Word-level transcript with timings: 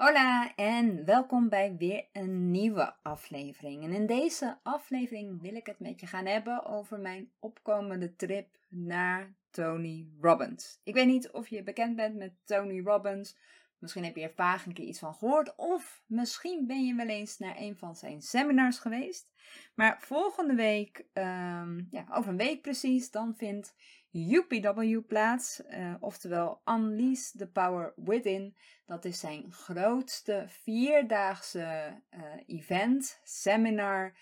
Hola 0.00 0.54
en 0.56 1.04
welkom 1.04 1.48
bij 1.48 1.76
weer 1.78 2.06
een 2.12 2.50
nieuwe 2.50 2.94
aflevering. 3.02 3.84
En 3.84 3.92
in 3.92 4.06
deze 4.06 4.58
aflevering 4.62 5.40
wil 5.40 5.54
ik 5.54 5.66
het 5.66 5.78
met 5.78 6.00
je 6.00 6.06
gaan 6.06 6.26
hebben 6.26 6.64
over 6.64 6.98
mijn 6.98 7.30
opkomende 7.38 8.16
trip 8.16 8.58
naar 8.68 9.34
Tony 9.50 10.08
Robbins. 10.20 10.80
Ik 10.84 10.94
weet 10.94 11.06
niet 11.06 11.30
of 11.30 11.48
je 11.48 11.62
bekend 11.62 11.96
bent 11.96 12.16
met 12.16 12.32
Tony 12.44 12.80
Robbins. 12.84 13.36
Misschien 13.78 14.04
heb 14.04 14.16
je 14.16 14.22
er 14.22 14.32
vaag 14.34 14.66
een 14.66 14.72
keer 14.72 14.86
iets 14.86 14.98
van 14.98 15.14
gehoord. 15.14 15.56
Of 15.56 16.02
misschien 16.06 16.66
ben 16.66 16.86
je 16.86 16.94
wel 16.94 17.08
eens 17.08 17.38
naar 17.38 17.56
een 17.58 17.76
van 17.76 17.96
zijn 17.96 18.22
seminars 18.22 18.78
geweest. 18.78 19.28
Maar 19.74 19.96
volgende 20.00 20.54
week, 20.54 21.04
um, 21.12 21.86
ja, 21.90 22.06
over 22.10 22.30
een 22.30 22.36
week 22.36 22.62
precies, 22.62 23.10
dan 23.10 23.34
vindt 23.36 23.74
UPW 24.12 25.06
plaats. 25.06 25.62
Uh, 25.70 25.94
oftewel 26.00 26.60
Unleash 26.64 27.30
the 27.30 27.46
Power 27.46 27.92
Within. 27.96 28.56
Dat 28.86 29.04
is 29.04 29.20
zijn 29.20 29.52
grootste 29.52 30.44
vierdaagse 30.48 32.02
uh, 32.10 32.22
event, 32.46 33.20
seminar. 33.24 34.14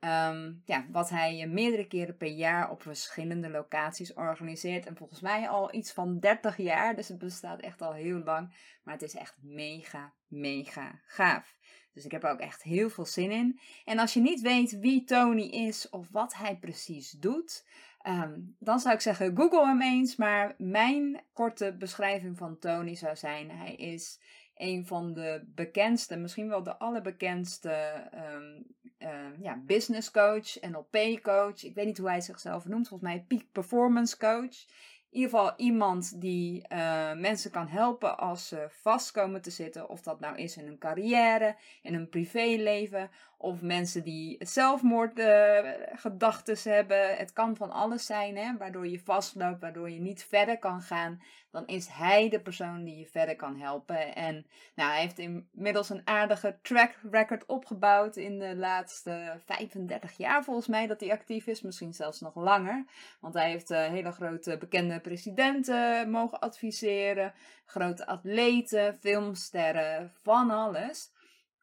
Um, 0.00 0.62
ja, 0.64 0.86
wat 0.90 1.10
hij 1.10 1.46
meerdere 1.46 1.86
keren 1.86 2.16
per 2.16 2.28
jaar 2.28 2.70
op 2.70 2.82
verschillende 2.82 3.50
locaties 3.50 4.14
organiseert. 4.14 4.86
En 4.86 4.96
volgens 4.96 5.20
mij 5.20 5.48
al 5.48 5.74
iets 5.74 5.92
van 5.92 6.18
30 6.18 6.56
jaar. 6.56 6.96
Dus 6.96 7.08
het 7.08 7.18
bestaat 7.18 7.60
echt 7.60 7.82
al 7.82 7.92
heel 7.92 8.18
lang. 8.18 8.54
Maar 8.82 8.94
het 8.94 9.02
is 9.02 9.14
echt 9.14 9.36
mega, 9.42 10.14
mega 10.26 11.00
gaaf. 11.06 11.56
Dus 11.92 12.04
ik 12.04 12.10
heb 12.10 12.24
er 12.24 12.30
ook 12.30 12.40
echt 12.40 12.62
heel 12.62 12.90
veel 12.90 13.04
zin 13.04 13.30
in. 13.30 13.60
En 13.84 13.98
als 13.98 14.14
je 14.14 14.20
niet 14.20 14.40
weet 14.40 14.78
wie 14.78 15.04
Tony 15.04 15.42
is 15.42 15.88
of 15.88 16.08
wat 16.10 16.34
hij 16.34 16.56
precies 16.56 17.10
doet. 17.10 17.64
Um, 18.08 18.56
dan 18.58 18.80
zou 18.80 18.94
ik 18.94 19.00
zeggen, 19.00 19.36
Google 19.36 19.66
hem 19.66 19.82
eens. 19.82 20.16
Maar 20.16 20.54
mijn 20.58 21.20
korte 21.32 21.76
beschrijving 21.78 22.36
van 22.36 22.58
Tony 22.58 22.94
zou 22.94 23.16
zijn: 23.16 23.50
hij 23.50 23.74
is 23.74 24.20
een 24.54 24.86
van 24.86 25.12
de 25.12 25.42
bekendste, 25.46 26.16
misschien 26.16 26.48
wel 26.48 26.62
de 26.62 26.78
allerbekendste 26.78 28.08
um, 28.14 28.66
uh, 28.98 29.40
ja, 29.40 29.62
business 29.66 30.10
coach, 30.10 30.60
NLP 30.60 31.22
coach. 31.22 31.64
Ik 31.64 31.74
weet 31.74 31.86
niet 31.86 31.98
hoe 31.98 32.08
hij 32.08 32.20
zichzelf 32.20 32.64
noemt, 32.64 32.88
volgens 32.88 33.10
mij 33.10 33.24
peak 33.28 33.44
performance 33.52 34.16
coach. 34.16 34.64
In 35.10 35.22
ieder 35.22 35.38
geval 35.38 35.54
iemand 35.56 36.20
die 36.20 36.64
uh, 36.72 37.12
mensen 37.12 37.50
kan 37.50 37.68
helpen 37.68 38.18
als 38.18 38.48
ze 38.48 38.66
vast 38.70 39.10
komen 39.10 39.42
te 39.42 39.50
zitten. 39.50 39.88
Of 39.88 40.02
dat 40.02 40.20
nou 40.20 40.36
is 40.36 40.56
in 40.56 40.66
hun 40.66 40.78
carrière, 40.78 41.56
in 41.82 41.94
hun 41.94 42.08
privéleven. 42.08 43.10
Of 43.46 43.62
mensen 43.62 44.04
die 44.04 44.36
zelfmoordgedachten 44.38 46.56
uh, 46.56 46.62
hebben. 46.62 47.16
Het 47.16 47.32
kan 47.32 47.56
van 47.56 47.70
alles 47.70 48.06
zijn, 48.06 48.36
hè, 48.36 48.56
waardoor 48.56 48.86
je 48.86 49.00
vastloopt, 49.00 49.60
waardoor 49.60 49.90
je 49.90 50.00
niet 50.00 50.24
verder 50.24 50.58
kan 50.58 50.80
gaan. 50.80 51.22
Dan 51.50 51.66
is 51.66 51.86
hij 51.86 52.28
de 52.28 52.40
persoon 52.40 52.84
die 52.84 52.98
je 52.98 53.06
verder 53.06 53.36
kan 53.36 53.56
helpen. 53.56 54.14
En 54.14 54.46
nou, 54.74 54.90
hij 54.90 55.00
heeft 55.00 55.18
inmiddels 55.18 55.90
een 55.90 56.00
aardige 56.04 56.58
track 56.62 56.94
record 57.10 57.46
opgebouwd 57.46 58.16
in 58.16 58.38
de 58.38 58.56
laatste 58.56 59.40
35 59.44 60.16
jaar 60.16 60.44
volgens 60.44 60.66
mij 60.66 60.86
dat 60.86 61.00
hij 61.00 61.12
actief 61.12 61.46
is. 61.46 61.62
Misschien 61.62 61.94
zelfs 61.94 62.20
nog 62.20 62.34
langer. 62.34 62.84
Want 63.20 63.34
hij 63.34 63.50
heeft 63.50 63.70
uh, 63.70 63.86
hele 63.86 64.12
grote 64.12 64.58
bekende 64.58 65.00
presidenten 65.00 66.10
mogen 66.10 66.40
adviseren. 66.40 67.32
Grote 67.64 68.06
atleten, 68.06 68.94
filmsterren, 68.94 70.12
van 70.22 70.50
alles. 70.50 71.14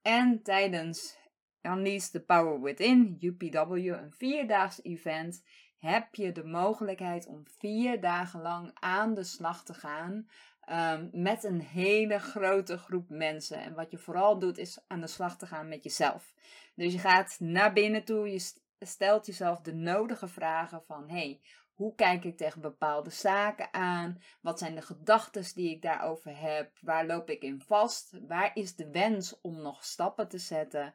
En 0.02 0.44
tijdens 0.44 1.22
Unleash 1.64 2.08
the 2.08 2.20
Power 2.20 2.62
Within, 2.62 3.18
UPW, 3.20 3.74
een 3.74 4.14
vierdaags 4.18 4.84
event, 4.84 5.44
heb 5.78 6.16
je 6.16 6.32
de 6.32 6.44
mogelijkheid 6.44 7.28
om 7.28 7.44
vier 7.58 8.02
dagen 8.02 8.42
lang 8.42 8.72
aan 8.74 9.14
de 9.14 9.24
slag 9.24 9.64
te 9.64 9.74
gaan 9.74 10.28
um, 10.70 11.10
met 11.12 11.44
een 11.44 11.62
hele 11.62 12.20
grote 12.20 12.78
groep 12.78 13.10
mensen. 13.10 13.58
En 13.58 13.74
wat 13.74 13.92
je 13.92 13.98
vooral 13.98 14.40
doet 14.40 14.58
is 14.58 14.80
aan 14.88 15.02
de 15.02 15.08
slag 15.08 15.38
te 15.38 15.46
gaan 15.46 15.68
met 15.68 15.84
jezelf. 15.84 16.34
Dus 16.76 16.94
je 16.94 17.00
gaat 17.00 17.36
naar 17.40 17.74
binnen 17.74 18.04
toe, 18.04 18.32
je 18.32 18.52
stelt 18.80 19.26
jezelf 19.26 19.62
de 19.62 19.74
nodige 19.74 20.28
vragen 20.28 20.84
van 20.86 21.10
hey, 21.10 21.42
hoe 21.74 21.96
kijk 21.96 22.24
ik 22.24 22.38
tegen 22.38 22.62
bepaalde 22.62 23.10
zaken 23.10 23.74
aan? 23.74 24.22
Wat 24.42 24.60
zijn 24.60 24.76
de 24.76 24.82
gedachten 24.82 25.56
die 25.56 25.70
ik 25.70 25.82
daarover 25.82 26.40
heb? 26.40 26.72
Waar 26.82 27.06
loop 27.06 27.30
ik 27.30 27.42
in 27.42 27.62
vast? 27.62 28.20
Waar 28.28 28.52
is 28.54 28.76
de 28.76 28.90
wens 28.92 29.42
om 29.42 29.62
nog 29.62 29.84
stappen 29.84 30.28
te 30.28 30.38
zetten? 30.38 30.94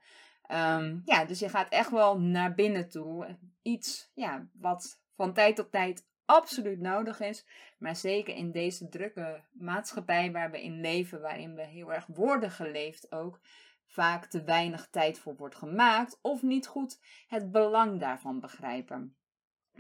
Um, 0.53 1.03
ja, 1.05 1.25
dus 1.25 1.39
je 1.39 1.49
gaat 1.49 1.69
echt 1.69 1.91
wel 1.91 2.21
naar 2.21 2.55
binnen 2.55 2.89
toe. 2.89 3.39
Iets 3.63 4.11
ja, 4.15 4.49
wat 4.53 5.03
van 5.17 5.33
tijd 5.33 5.57
tot 5.57 5.71
tijd 5.73 6.07
absoluut 6.25 6.81
nodig 6.81 7.21
is. 7.21 7.47
Maar 7.79 7.97
zeker 7.97 8.35
in 8.35 8.53
deze 8.53 8.89
drukke 8.89 9.45
maatschappij 9.53 10.33
waar 10.33 10.51
we 10.51 10.63
in 10.63 10.81
leven, 10.81 11.21
waarin 11.21 11.55
we 11.55 11.63
heel 11.63 11.93
erg 11.93 12.07
worden 12.07 12.51
geleefd 12.51 13.13
ook, 13.13 13.41
vaak 13.87 14.27
te 14.27 14.43
weinig 14.43 14.89
tijd 14.91 15.19
voor 15.19 15.37
wordt 15.37 15.57
gemaakt 15.57 16.19
of 16.23 16.43
niet 16.43 16.67
goed 16.67 17.01
het 17.27 17.51
belang 17.51 18.01
daarvan 18.01 18.41
begrijpen. 18.41 19.18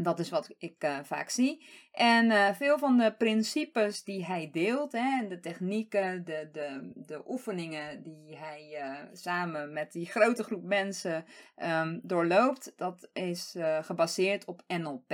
Dat 0.00 0.18
is 0.18 0.30
wat 0.30 0.54
ik 0.58 0.84
uh, 0.84 0.98
vaak 1.02 1.28
zie. 1.28 1.66
En 1.92 2.26
uh, 2.26 2.52
veel 2.52 2.78
van 2.78 2.96
de 2.96 3.14
principes 3.18 4.04
die 4.04 4.24
hij 4.24 4.50
deelt, 4.52 4.92
hè, 4.92 5.28
de 5.28 5.40
technieken, 5.40 6.24
de, 6.24 6.48
de, 6.52 6.90
de 6.94 7.22
oefeningen 7.26 8.02
die 8.02 8.36
hij 8.36 8.68
uh, 8.82 8.96
samen 9.12 9.72
met 9.72 9.92
die 9.92 10.06
grote 10.06 10.42
groep 10.42 10.62
mensen 10.62 11.24
um, 11.56 12.00
doorloopt, 12.02 12.72
dat 12.76 13.10
is 13.12 13.56
gebaseerd 13.80 14.44
op 14.44 14.62
NLP. 14.66 15.12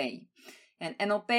En 0.76 0.94
NLP 1.08 1.30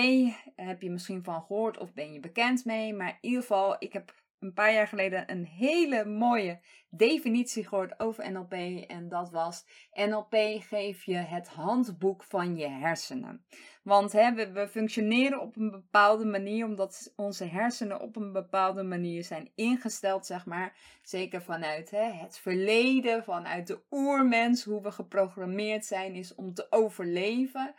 heb 0.55 0.81
je 0.81 0.91
misschien 0.91 1.23
van 1.23 1.41
gehoord 1.41 1.77
of 1.77 1.93
ben 1.93 2.13
je 2.13 2.19
bekend 2.19 2.65
mee, 2.65 2.93
maar 2.93 3.09
in 3.09 3.17
ieder 3.21 3.41
geval, 3.41 3.75
ik 3.79 3.93
heb 3.93 4.13
een 4.45 4.53
paar 4.53 4.73
jaar 4.73 4.87
geleden 4.87 5.31
een 5.31 5.45
hele 5.45 6.05
mooie 6.05 6.59
definitie 6.89 7.67
gehoord 7.67 7.99
over 7.99 8.31
NLP. 8.31 8.53
En 8.87 9.09
dat 9.09 9.31
was: 9.31 9.65
NLP 9.93 10.35
geeft 10.59 11.03
je 11.03 11.15
het 11.15 11.47
handboek 11.47 12.23
van 12.23 12.57
je 12.57 12.67
hersenen. 12.67 13.45
Want 13.83 14.11
hè, 14.11 14.33
we, 14.33 14.51
we, 14.51 14.67
functioneren 14.67 15.41
op 15.41 15.55
een 15.55 15.71
bepaalde 15.71 16.25
manier, 16.25 16.65
omdat 16.65 17.13
onze 17.15 17.45
hersenen 17.45 18.01
op 18.01 18.15
een 18.15 18.31
bepaalde 18.31 18.83
manier 18.83 19.23
zijn 19.23 19.51
ingesteld, 19.55 20.25
zeg 20.25 20.45
maar. 20.45 20.77
Zeker 21.01 21.41
vanuit 21.41 21.91
hè, 21.91 22.11
het 22.11 22.37
verleden, 22.37 23.23
vanuit 23.23 23.67
de 23.67 23.79
oermens, 23.91 24.63
hoe 24.63 24.81
we 24.81 24.91
geprogrammeerd 24.91 25.85
zijn, 25.85 26.15
is 26.15 26.35
om 26.35 26.53
te 26.53 26.67
overleven. 26.69 27.73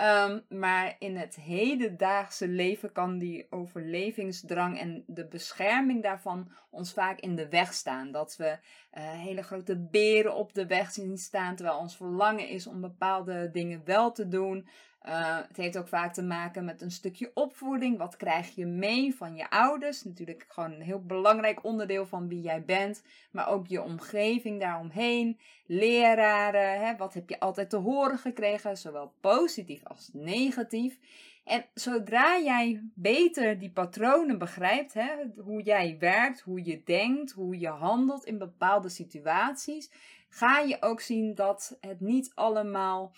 Um, 0.00 0.42
maar 0.48 0.96
in 0.98 1.16
het 1.16 1.36
hedendaagse 1.36 2.48
leven 2.48 2.92
kan 2.92 3.18
die 3.18 3.46
overlevingsdrang 3.50 4.78
en 4.78 5.04
de 5.06 5.26
bescherming 5.26 6.02
daarvan 6.02 6.50
ons 6.70 6.92
vaak 6.92 7.20
in 7.20 7.36
de 7.36 7.48
weg 7.48 7.72
staan. 7.72 8.12
Dat 8.12 8.36
we 8.36 8.44
uh, 8.46 9.10
hele 9.10 9.42
grote 9.42 9.76
beren 9.78 10.34
op 10.34 10.54
de 10.54 10.66
weg 10.66 10.90
zien 10.90 11.18
staan, 11.18 11.56
terwijl 11.56 11.78
ons 11.78 11.96
verlangen 11.96 12.48
is 12.48 12.66
om 12.66 12.80
bepaalde 12.80 13.50
dingen 13.50 13.82
wel 13.84 14.12
te 14.12 14.28
doen. 14.28 14.68
Uh, 15.06 15.36
het 15.48 15.56
heeft 15.56 15.78
ook 15.78 15.88
vaak 15.88 16.14
te 16.14 16.22
maken 16.22 16.64
met 16.64 16.82
een 16.82 16.90
stukje 16.90 17.30
opvoeding. 17.34 17.98
Wat 17.98 18.16
krijg 18.16 18.54
je 18.54 18.66
mee 18.66 19.14
van 19.14 19.36
je 19.36 19.50
ouders? 19.50 20.04
Natuurlijk 20.04 20.44
gewoon 20.48 20.72
een 20.72 20.80
heel 20.80 21.02
belangrijk 21.02 21.64
onderdeel 21.64 22.06
van 22.06 22.28
wie 22.28 22.40
jij 22.40 22.64
bent. 22.64 23.02
Maar 23.30 23.48
ook 23.48 23.66
je 23.66 23.82
omgeving 23.82 24.60
daaromheen. 24.60 25.38
Leraren. 25.66 26.86
Hè? 26.86 26.96
Wat 26.96 27.14
heb 27.14 27.28
je 27.28 27.40
altijd 27.40 27.70
te 27.70 27.76
horen 27.76 28.18
gekregen? 28.18 28.76
Zowel 28.76 29.12
positief 29.20 29.84
als 29.84 30.10
negatief. 30.12 30.98
En 31.44 31.64
zodra 31.74 32.38
jij 32.38 32.82
beter 32.94 33.58
die 33.58 33.70
patronen 33.70 34.38
begrijpt, 34.38 34.94
hè, 34.94 35.10
hoe 35.36 35.62
jij 35.62 35.96
werkt, 35.98 36.40
hoe 36.40 36.64
je 36.64 36.82
denkt, 36.84 37.32
hoe 37.32 37.58
je 37.58 37.68
handelt 37.68 38.24
in 38.24 38.38
bepaalde 38.38 38.88
situaties, 38.88 39.90
ga 40.28 40.58
je 40.58 40.76
ook 40.80 41.00
zien 41.00 41.34
dat 41.34 41.76
het 41.80 42.00
niet 42.00 42.32
allemaal 42.34 43.12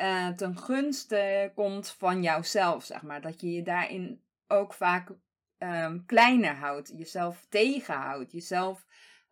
uh, 0.00 0.28
ten 0.28 0.58
gunste 0.58 1.52
komt 1.54 1.90
van 1.90 2.22
jouzelf, 2.22 2.84
zeg 2.84 3.02
maar. 3.02 3.20
Dat 3.20 3.40
je 3.40 3.52
je 3.52 3.62
daarin 3.62 4.22
ook 4.46 4.74
vaak 4.74 5.10
um, 5.58 6.06
kleiner 6.06 6.54
houdt, 6.54 6.92
jezelf 6.96 7.46
tegenhoudt, 7.48 8.32
jezelf 8.32 8.86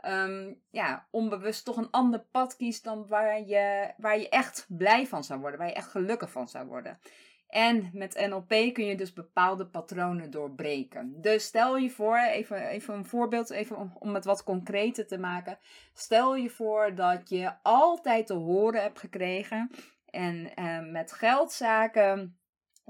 um, 0.06 0.62
ja, 0.70 1.06
onbewust 1.10 1.64
toch 1.64 1.76
een 1.76 1.90
ander 1.90 2.20
pad 2.30 2.56
kiest 2.56 2.84
dan 2.84 3.06
waar 3.06 3.46
je, 3.46 3.92
waar 3.96 4.18
je 4.18 4.28
echt 4.28 4.66
blij 4.68 5.06
van 5.06 5.24
zou 5.24 5.40
worden, 5.40 5.58
waar 5.58 5.68
je 5.68 5.74
echt 5.74 5.90
gelukkig 5.90 6.30
van 6.30 6.48
zou 6.48 6.66
worden. 6.66 6.98
En 7.46 7.90
met 7.92 8.26
NLP 8.28 8.48
kun 8.48 8.84
je 8.84 8.96
dus 8.96 9.12
bepaalde 9.12 9.66
patronen 9.66 10.30
doorbreken. 10.30 11.20
Dus 11.20 11.44
stel 11.44 11.76
je 11.76 11.90
voor, 11.90 12.18
even, 12.18 12.66
even 12.68 12.94
een 12.94 13.06
voorbeeld, 13.06 13.50
even 13.50 13.76
om, 13.76 13.96
om 13.98 14.14
het 14.14 14.24
wat 14.24 14.44
concreter 14.44 15.06
te 15.06 15.18
maken. 15.18 15.58
Stel 15.92 16.36
je 16.36 16.50
voor 16.50 16.94
dat 16.94 17.28
je 17.28 17.52
altijd 17.62 18.26
te 18.26 18.34
horen 18.34 18.82
hebt 18.82 18.98
gekregen 18.98 19.70
en 20.06 20.52
uh, 20.58 20.92
met 20.92 21.12
geldzaken, 21.12 22.38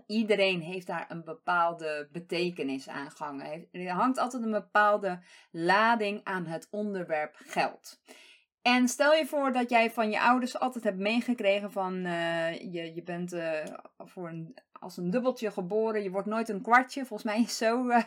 iedereen 0.07 0.61
heeft 0.61 0.87
daar 0.87 1.07
een 1.09 1.25
bepaalde 1.25 2.09
betekenis 2.13 2.89
aan 2.89 3.11
gehangen. 3.11 3.69
Er 3.73 3.91
hangt 3.91 4.19
altijd 4.19 4.43
een 4.43 4.51
bepaalde 4.51 5.23
lading 5.51 6.21
aan 6.25 6.47
het 6.47 6.69
onderwerp 6.71 7.35
geld. 7.39 8.01
En 8.63 8.89
stel 8.89 9.15
je 9.15 9.27
voor 9.27 9.53
dat 9.53 9.71
jij 9.71 9.91
van 9.91 10.11
je 10.11 10.21
ouders 10.21 10.59
altijd 10.59 10.85
hebt 10.85 10.99
meegekregen 10.99 11.73
van 11.73 11.95
uh, 11.95 12.53
je, 12.53 12.95
je 12.95 13.03
bent 13.03 13.33
uh, 13.33 13.65
voor 13.99 14.29
een 14.29 14.57
als 14.81 14.97
een 14.97 15.11
dubbeltje 15.11 15.51
geboren. 15.51 16.03
Je 16.03 16.11
wordt 16.11 16.27
nooit 16.27 16.49
een 16.49 16.63
kwartje. 16.63 17.07
Volgens 17.07 17.33
mij 17.33 17.43
is 17.43 17.57
zo 17.57 17.87
uh, 17.89 18.03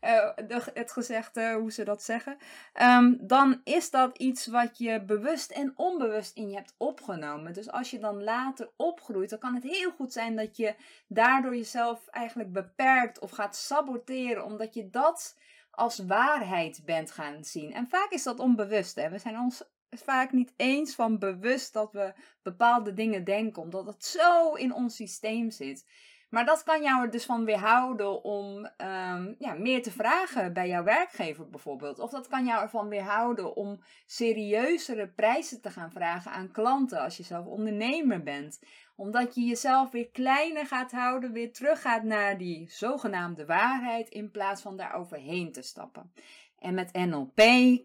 uh, 0.00 0.66
het 0.74 0.92
gezegd 0.92 1.34
hoe 1.34 1.72
ze 1.72 1.84
dat 1.84 2.02
zeggen. 2.02 2.36
Um, 2.82 3.18
dan 3.20 3.60
is 3.64 3.90
dat 3.90 4.18
iets 4.18 4.46
wat 4.46 4.78
je 4.78 5.04
bewust 5.04 5.50
en 5.50 5.72
onbewust 5.76 6.36
in 6.36 6.50
je 6.50 6.56
hebt 6.56 6.74
opgenomen. 6.76 7.52
Dus 7.52 7.70
als 7.70 7.90
je 7.90 7.98
dan 7.98 8.22
later 8.22 8.70
opgroeit, 8.76 9.30
dan 9.30 9.38
kan 9.38 9.54
het 9.54 9.64
heel 9.64 9.90
goed 9.90 10.12
zijn 10.12 10.36
dat 10.36 10.56
je 10.56 10.74
daardoor 11.08 11.56
jezelf 11.56 12.06
eigenlijk 12.06 12.52
beperkt 12.52 13.18
of 13.18 13.30
gaat 13.30 13.56
saboteren. 13.56 14.44
Omdat 14.44 14.74
je 14.74 14.90
dat 14.90 15.36
als 15.70 15.98
waarheid 15.98 16.82
bent 16.84 17.10
gaan 17.10 17.44
zien. 17.44 17.72
En 17.72 17.88
vaak 17.88 18.10
is 18.10 18.22
dat 18.22 18.38
onbewust. 18.38 18.94
Hè? 18.94 19.10
We 19.10 19.18
zijn 19.18 19.38
ons 19.38 19.62
vaak 19.90 20.32
niet 20.32 20.52
eens 20.56 20.94
van 20.94 21.18
bewust 21.18 21.72
dat 21.72 21.92
we 21.92 22.12
bepaalde 22.42 22.92
dingen 22.92 23.24
denken, 23.24 23.62
omdat 23.62 23.86
het 23.86 24.04
zo 24.04 24.54
in 24.54 24.74
ons 24.74 24.96
systeem 24.96 25.50
zit. 25.50 25.86
Maar 26.30 26.44
dat 26.44 26.62
kan 26.62 26.82
jou 26.82 27.02
er 27.02 27.10
dus 27.10 27.24
van 27.24 27.44
weerhouden 27.44 28.24
om 28.24 28.56
um, 28.56 29.34
ja, 29.38 29.54
meer 29.58 29.82
te 29.82 29.90
vragen 29.90 30.52
bij 30.52 30.68
jouw 30.68 30.82
werkgever 30.82 31.50
bijvoorbeeld. 31.50 31.98
Of 31.98 32.10
dat 32.10 32.28
kan 32.28 32.44
jou 32.44 32.62
ervan 32.62 32.88
weerhouden 32.88 33.56
om 33.56 33.80
serieuzere 34.06 35.08
prijzen 35.08 35.60
te 35.60 35.70
gaan 35.70 35.92
vragen 35.92 36.32
aan 36.32 36.50
klanten 36.50 37.00
als 37.00 37.16
je 37.16 37.22
zelf 37.22 37.46
ondernemer 37.46 38.22
bent. 38.22 38.60
Omdat 38.96 39.34
je 39.34 39.40
jezelf 39.40 39.90
weer 39.90 40.08
kleiner 40.08 40.66
gaat 40.66 40.92
houden, 40.92 41.32
weer 41.32 41.52
terug 41.52 41.80
gaat 41.80 42.02
naar 42.02 42.38
die 42.38 42.66
zogenaamde 42.70 43.46
waarheid 43.46 44.08
in 44.08 44.30
plaats 44.30 44.62
van 44.62 44.76
daar 44.76 44.94
overheen 44.94 45.52
te 45.52 45.62
stappen. 45.62 46.12
En 46.58 46.74
met 46.74 46.92
NLP 46.92 47.36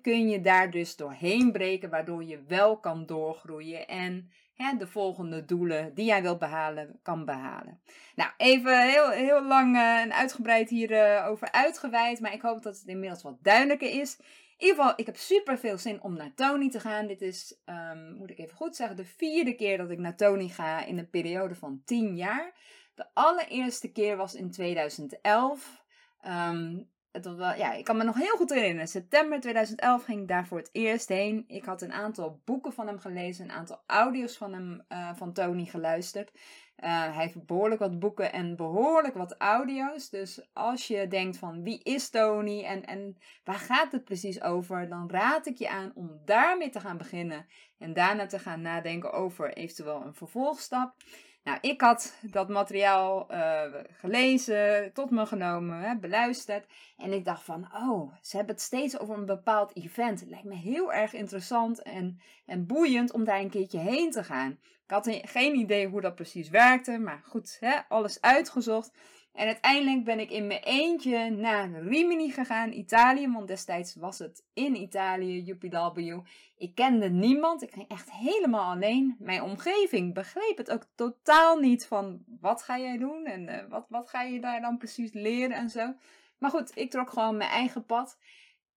kun 0.01 0.29
je 0.29 0.41
daar 0.41 0.71
dus 0.71 0.95
doorheen 0.95 1.51
breken, 1.51 1.89
waardoor 1.89 2.23
je 2.23 2.43
wel 2.47 2.77
kan 2.77 3.05
doorgroeien 3.05 3.87
en 3.87 4.29
de 4.77 4.87
volgende 4.87 5.45
doelen 5.45 5.93
die 5.93 6.05
jij 6.05 6.21
wilt 6.21 6.39
behalen, 6.39 6.99
kan 7.03 7.25
behalen. 7.25 7.79
Nou, 8.15 8.31
even 8.37 8.89
heel, 8.89 9.09
heel 9.09 9.43
lang 9.43 9.75
uh, 9.75 9.99
en 9.99 10.13
uitgebreid 10.13 10.69
hierover 10.69 11.47
uh, 11.47 11.61
uitgeweid, 11.61 12.19
maar 12.19 12.33
ik 12.33 12.41
hoop 12.41 12.63
dat 12.63 12.77
het 12.77 12.87
inmiddels 12.87 13.23
wat 13.23 13.37
duidelijker 13.41 13.89
is. 13.89 14.17
In 14.57 14.67
ieder 14.67 14.75
geval, 14.75 14.93
ik 14.95 15.05
heb 15.05 15.15
super 15.15 15.57
veel 15.57 15.77
zin 15.77 16.01
om 16.01 16.17
naar 16.17 16.33
Tony 16.35 16.69
te 16.69 16.79
gaan. 16.79 17.07
Dit 17.07 17.21
is, 17.21 17.55
um, 17.65 18.13
moet 18.13 18.29
ik 18.29 18.39
even 18.39 18.55
goed 18.55 18.75
zeggen, 18.75 18.97
de 18.97 19.05
vierde 19.05 19.53
keer 19.55 19.77
dat 19.77 19.89
ik 19.89 19.99
naar 19.99 20.15
Tony 20.15 20.47
ga 20.47 20.85
in 20.85 20.97
een 20.97 21.09
periode 21.09 21.55
van 21.55 21.81
10 21.85 22.15
jaar. 22.15 22.53
De 22.95 23.05
allereerste 23.13 23.91
keer 23.91 24.17
was 24.17 24.35
in 24.35 24.51
2011. 24.51 25.83
Um, 26.27 26.89
wel, 27.23 27.55
ja, 27.55 27.73
ik 27.73 27.83
kan 27.83 27.97
me 27.97 28.03
nog 28.03 28.17
heel 28.17 28.35
goed 28.35 28.49
herinneren. 28.49 28.87
September 28.87 29.39
2011 29.39 30.03
ging 30.03 30.21
ik 30.21 30.27
daar 30.27 30.47
voor 30.47 30.57
het 30.57 30.69
eerst 30.71 31.07
heen. 31.07 31.43
Ik 31.47 31.65
had 31.65 31.81
een 31.81 31.93
aantal 31.93 32.41
boeken 32.45 32.73
van 32.73 32.87
hem 32.87 32.99
gelezen, 32.99 33.43
een 33.43 33.51
aantal 33.51 33.83
audio's 33.85 34.37
van 34.37 34.53
hem, 34.53 34.85
uh, 34.89 35.15
van 35.15 35.33
Tony 35.33 35.65
geluisterd. 35.65 36.31
Uh, 36.79 36.89
hij 37.15 37.23
heeft 37.23 37.45
behoorlijk 37.45 37.81
wat 37.81 37.99
boeken 37.99 38.31
en 38.31 38.55
behoorlijk 38.55 39.13
wat 39.13 39.35
audio's. 39.37 40.09
Dus 40.09 40.47
als 40.53 40.87
je 40.87 41.07
denkt 41.07 41.37
van 41.37 41.63
wie 41.63 41.83
is 41.83 42.09
Tony 42.09 42.63
en, 42.63 42.85
en 42.85 43.17
waar 43.43 43.59
gaat 43.59 43.91
het 43.91 44.03
precies 44.03 44.41
over, 44.41 44.89
dan 44.89 45.09
raad 45.09 45.45
ik 45.45 45.57
je 45.57 45.69
aan 45.69 45.91
om 45.95 46.21
daarmee 46.25 46.69
te 46.69 46.79
gaan 46.79 46.97
beginnen. 46.97 47.45
En 47.77 47.93
daarna 47.93 48.25
te 48.25 48.39
gaan 48.39 48.61
nadenken 48.61 49.13
over 49.13 49.53
eventueel 49.53 50.01
een 50.05 50.15
vervolgstap. 50.15 50.93
Nou, 51.45 51.57
ik 51.61 51.81
had 51.81 52.13
dat 52.21 52.49
materiaal 52.49 53.27
uh, 53.31 53.61
gelezen, 53.99 54.93
tot 54.93 55.09
me 55.09 55.25
genomen, 55.25 55.79
hè, 55.79 55.95
beluisterd. 55.95 56.65
En 56.97 57.13
ik 57.13 57.25
dacht 57.25 57.43
van, 57.43 57.67
oh, 57.73 58.13
ze 58.21 58.35
hebben 58.35 58.55
het 58.55 58.63
steeds 58.63 58.99
over 58.99 59.17
een 59.17 59.25
bepaald 59.25 59.75
event. 59.75 60.19
Het 60.19 60.29
lijkt 60.29 60.45
me 60.45 60.55
heel 60.55 60.93
erg 60.93 61.13
interessant 61.13 61.81
en, 61.81 62.19
en 62.45 62.65
boeiend 62.65 63.11
om 63.11 63.23
daar 63.23 63.39
een 63.39 63.49
keertje 63.49 63.79
heen 63.79 64.11
te 64.11 64.23
gaan. 64.23 64.57
Ik 64.85 64.91
had 64.91 65.19
geen 65.21 65.55
idee 65.55 65.87
hoe 65.87 66.01
dat 66.01 66.15
precies 66.15 66.49
werkte, 66.49 66.97
maar 66.97 67.21
goed, 67.23 67.57
hè, 67.59 67.79
alles 67.87 68.21
uitgezocht. 68.21 68.91
En 69.35 69.45
uiteindelijk 69.45 70.03
ben 70.03 70.19
ik 70.19 70.31
in 70.31 70.47
mijn 70.47 70.63
eentje 70.63 71.29
naar 71.29 71.71
Rimini 71.71 72.31
gegaan, 72.31 72.71
Italië. 72.71 73.31
Want 73.31 73.47
destijds 73.47 73.95
was 73.95 74.19
het 74.19 74.45
in 74.53 74.75
Italië, 74.75 75.49
UPW. 75.49 75.99
Ik 76.57 76.75
kende 76.75 77.09
niemand. 77.09 77.61
Ik 77.61 77.71
ging 77.71 77.89
echt 77.89 78.11
helemaal 78.11 78.71
alleen. 78.71 79.15
Mijn 79.19 79.41
omgeving 79.41 80.13
begreep 80.13 80.57
het 80.57 80.71
ook 80.71 80.85
totaal 80.95 81.57
niet 81.57 81.85
van 81.85 82.23
wat 82.39 82.63
ga 82.63 82.79
jij 82.79 82.97
doen 82.97 83.25
en 83.25 83.47
uh, 83.47 83.69
wat, 83.69 83.85
wat 83.89 84.09
ga 84.09 84.21
je 84.21 84.39
daar 84.39 84.61
dan 84.61 84.77
precies 84.77 85.13
leren 85.13 85.57
en 85.57 85.69
zo. 85.69 85.93
Maar 86.37 86.49
goed, 86.49 86.77
ik 86.77 86.91
trok 86.91 87.09
gewoon 87.09 87.37
mijn 87.37 87.49
eigen 87.49 87.85
pad. 87.85 88.17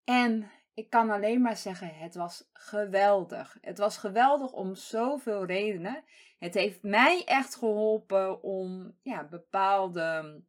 En 0.05 0.51
ik 0.79 0.91
kan 0.91 1.11
alleen 1.11 1.41
maar 1.41 1.57
zeggen, 1.57 1.95
het 1.95 2.15
was 2.15 2.49
geweldig. 2.53 3.59
Het 3.61 3.79
was 3.79 3.99
geweldig 3.99 4.53
om 4.53 4.75
zoveel 4.75 5.45
redenen. 5.45 6.05
Het 6.39 6.55
heeft 6.55 6.83
mij 6.83 7.23
echt 7.25 7.55
geholpen 7.55 8.43
om 8.43 8.97
ja, 9.03 9.25
bepaalde 9.25 10.41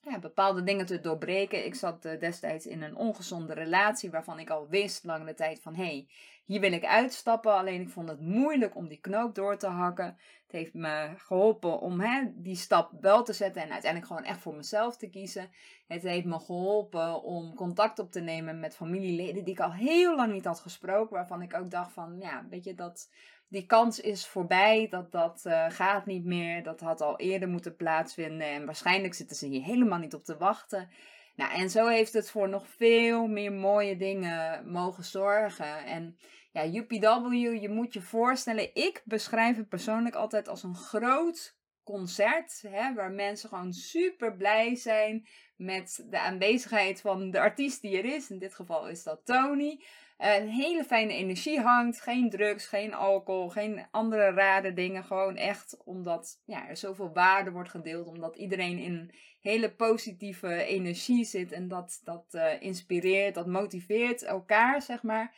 ja, 0.00 0.18
bepaalde 0.18 0.62
dingen 0.62 0.86
te 0.86 1.00
doorbreken. 1.00 1.64
Ik 1.64 1.74
zat 1.74 2.04
uh, 2.04 2.20
destijds 2.20 2.66
in 2.66 2.82
een 2.82 2.96
ongezonde 2.96 3.54
relatie 3.54 4.10
waarvan 4.10 4.38
ik 4.38 4.50
al 4.50 4.68
wist 4.68 5.04
langere 5.04 5.34
tijd 5.34 5.60
van 5.60 5.74
hé, 5.74 5.84
hey, 5.84 6.08
hier 6.44 6.60
wil 6.60 6.72
ik 6.72 6.84
uitstappen. 6.84 7.52
Alleen 7.52 7.80
ik 7.80 7.88
vond 7.88 8.08
het 8.08 8.20
moeilijk 8.20 8.76
om 8.76 8.88
die 8.88 9.00
knoop 9.00 9.34
door 9.34 9.56
te 9.56 9.66
hakken. 9.66 10.16
Het 10.42 10.52
heeft 10.52 10.74
me 10.74 11.12
geholpen 11.16 11.80
om 11.80 12.00
hè, 12.00 12.22
die 12.34 12.56
stap 12.56 12.92
wel 13.00 13.22
te 13.22 13.32
zetten 13.32 13.62
en 13.62 13.72
uiteindelijk 13.72 14.12
gewoon 14.12 14.30
echt 14.30 14.40
voor 14.40 14.54
mezelf 14.54 14.96
te 14.96 15.10
kiezen. 15.10 15.50
Het 15.86 16.02
heeft 16.02 16.26
me 16.26 16.40
geholpen 16.40 17.22
om 17.22 17.54
contact 17.54 17.98
op 17.98 18.12
te 18.12 18.20
nemen 18.20 18.60
met 18.60 18.76
familieleden 18.76 19.44
die 19.44 19.54
ik 19.54 19.60
al 19.60 19.72
heel 19.72 20.16
lang 20.16 20.32
niet 20.32 20.44
had 20.44 20.60
gesproken. 20.60 21.16
Waarvan 21.16 21.42
ik 21.42 21.54
ook 21.54 21.70
dacht 21.70 21.92
van 21.92 22.18
ja, 22.18 22.46
weet 22.48 22.64
je 22.64 22.74
dat 22.74 23.10
die 23.50 23.66
kans 23.66 24.00
is 24.00 24.26
voorbij, 24.26 24.86
dat 24.90 25.12
dat 25.12 25.42
uh, 25.46 25.66
gaat 25.68 26.06
niet 26.06 26.24
meer, 26.24 26.62
dat 26.62 26.80
had 26.80 27.00
al 27.00 27.18
eerder 27.18 27.48
moeten 27.48 27.76
plaatsvinden 27.76 28.46
en 28.46 28.64
waarschijnlijk 28.64 29.14
zitten 29.14 29.36
ze 29.36 29.46
hier 29.46 29.62
helemaal 29.62 29.98
niet 29.98 30.14
op 30.14 30.24
te 30.24 30.36
wachten. 30.36 30.88
Nou, 31.36 31.52
en 31.52 31.70
zo 31.70 31.86
heeft 31.86 32.12
het 32.12 32.30
voor 32.30 32.48
nog 32.48 32.66
veel 32.68 33.26
meer 33.26 33.52
mooie 33.52 33.96
dingen 33.96 34.70
mogen 34.70 35.04
zorgen. 35.04 35.84
En 35.84 36.18
ja, 36.52 36.66
UPW, 36.66 37.32
je 37.60 37.68
moet 37.68 37.92
je 37.92 38.00
voorstellen, 38.00 38.74
ik 38.74 39.02
beschrijf 39.04 39.56
het 39.56 39.68
persoonlijk 39.68 40.14
altijd 40.14 40.48
als 40.48 40.62
een 40.62 40.76
groot 40.76 41.58
concert, 41.84 42.62
hè, 42.68 42.94
waar 42.94 43.10
mensen 43.10 43.48
gewoon 43.48 43.72
super 43.72 44.36
blij 44.36 44.76
zijn 44.76 45.26
met 45.56 46.06
de 46.10 46.18
aanwezigheid 46.18 47.00
van 47.00 47.30
de 47.30 47.40
artiest 47.40 47.82
die 47.82 47.98
er 47.98 48.04
is. 48.04 48.30
In 48.30 48.38
dit 48.38 48.54
geval 48.54 48.88
is 48.88 49.02
dat 49.02 49.20
Tony. 49.24 49.82
Een 50.20 50.48
hele 50.48 50.84
fijne 50.84 51.14
energie 51.14 51.60
hangt. 51.60 52.00
Geen 52.00 52.30
drugs, 52.30 52.66
geen 52.66 52.94
alcohol, 52.94 53.48
geen 53.48 53.86
andere 53.90 54.30
rare 54.30 54.72
dingen. 54.72 55.04
Gewoon 55.04 55.36
echt 55.36 55.76
omdat 55.84 56.42
ja, 56.44 56.68
er 56.68 56.76
zoveel 56.76 57.12
waarde 57.12 57.50
wordt 57.50 57.70
gedeeld. 57.70 58.06
Omdat 58.06 58.36
iedereen 58.36 58.78
in 58.78 58.94
een 58.94 59.10
hele 59.40 59.70
positieve 59.70 60.64
energie 60.64 61.24
zit. 61.24 61.52
En 61.52 61.68
dat, 61.68 62.00
dat 62.04 62.24
uh, 62.30 62.62
inspireert, 62.62 63.34
dat 63.34 63.46
motiveert 63.46 64.22
elkaar, 64.22 64.82
zeg 64.82 65.02
maar. 65.02 65.34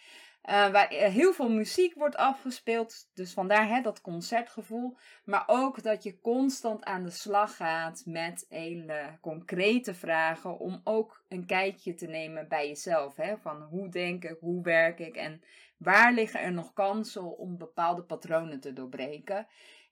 Uh, 0.49 0.71
waar 0.71 0.89
heel 0.89 1.33
veel 1.33 1.51
muziek 1.51 1.95
wordt 1.95 2.17
afgespeeld. 2.17 3.11
Dus 3.15 3.33
vandaar 3.33 3.69
hè, 3.69 3.81
dat 3.81 4.01
concertgevoel. 4.01 4.97
Maar 5.25 5.45
ook 5.47 5.83
dat 5.83 6.03
je 6.03 6.21
constant 6.21 6.85
aan 6.85 7.03
de 7.03 7.11
slag 7.11 7.57
gaat 7.57 8.03
met 8.07 8.47
hele 8.49 9.19
concrete 9.21 9.95
vragen. 9.95 10.59
Om 10.59 10.81
ook 10.85 11.25
een 11.29 11.47
kijkje 11.47 11.95
te 11.95 12.07
nemen 12.07 12.49
bij 12.49 12.69
jezelf. 12.69 13.17
Hè, 13.17 13.37
van 13.39 13.63
hoe 13.63 13.89
denk 13.89 14.25
ik, 14.25 14.37
hoe 14.41 14.63
werk 14.63 14.99
ik 14.99 15.17
en 15.17 15.43
waar 15.77 16.13
liggen 16.13 16.41
er 16.41 16.53
nog 16.53 16.73
kansen 16.73 17.39
om 17.39 17.59
bepaalde 17.59 18.03
patronen 18.03 18.61
te 18.61 18.73
doorbreken. 18.73 19.47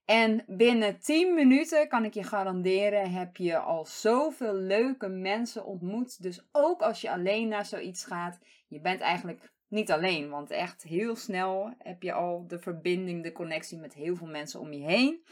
En 0.05 0.45
binnen 0.47 1.01
10 1.01 1.35
minuten 1.35 1.89
kan 1.89 2.05
ik 2.05 2.15
je 2.15 2.23
garanderen, 2.23 3.13
heb 3.13 3.37
je 3.37 3.59
al 3.59 3.85
zoveel 3.85 4.55
leuke 4.55 5.09
mensen 5.09 5.65
ontmoet. 5.65 6.23
Dus 6.23 6.49
ook 6.53 6.83
als 6.83 7.01
je 7.01 7.11
alleen 7.11 7.49
naar 7.49 7.67
zoiets 7.67 8.05
gaat, 8.05 8.39
je 8.69 8.81
bent 8.81 9.01
eigenlijk 9.01 9.53
niet 9.71 9.93
alleen, 9.93 10.31
want 10.31 10.51
echt 10.51 10.83
heel 10.83 11.17
snel 11.17 11.75
heb 11.79 12.03
je 12.03 12.13
al 12.13 12.45
de 12.47 12.59
verbinding, 12.59 13.23
de 13.23 13.33
connectie 13.33 13.79
met 13.79 13.95
heel 13.95 14.17
veel 14.17 14.27
mensen 14.27 14.61
om 14.61 14.73
je 14.73 14.85
heen. 14.85 15.25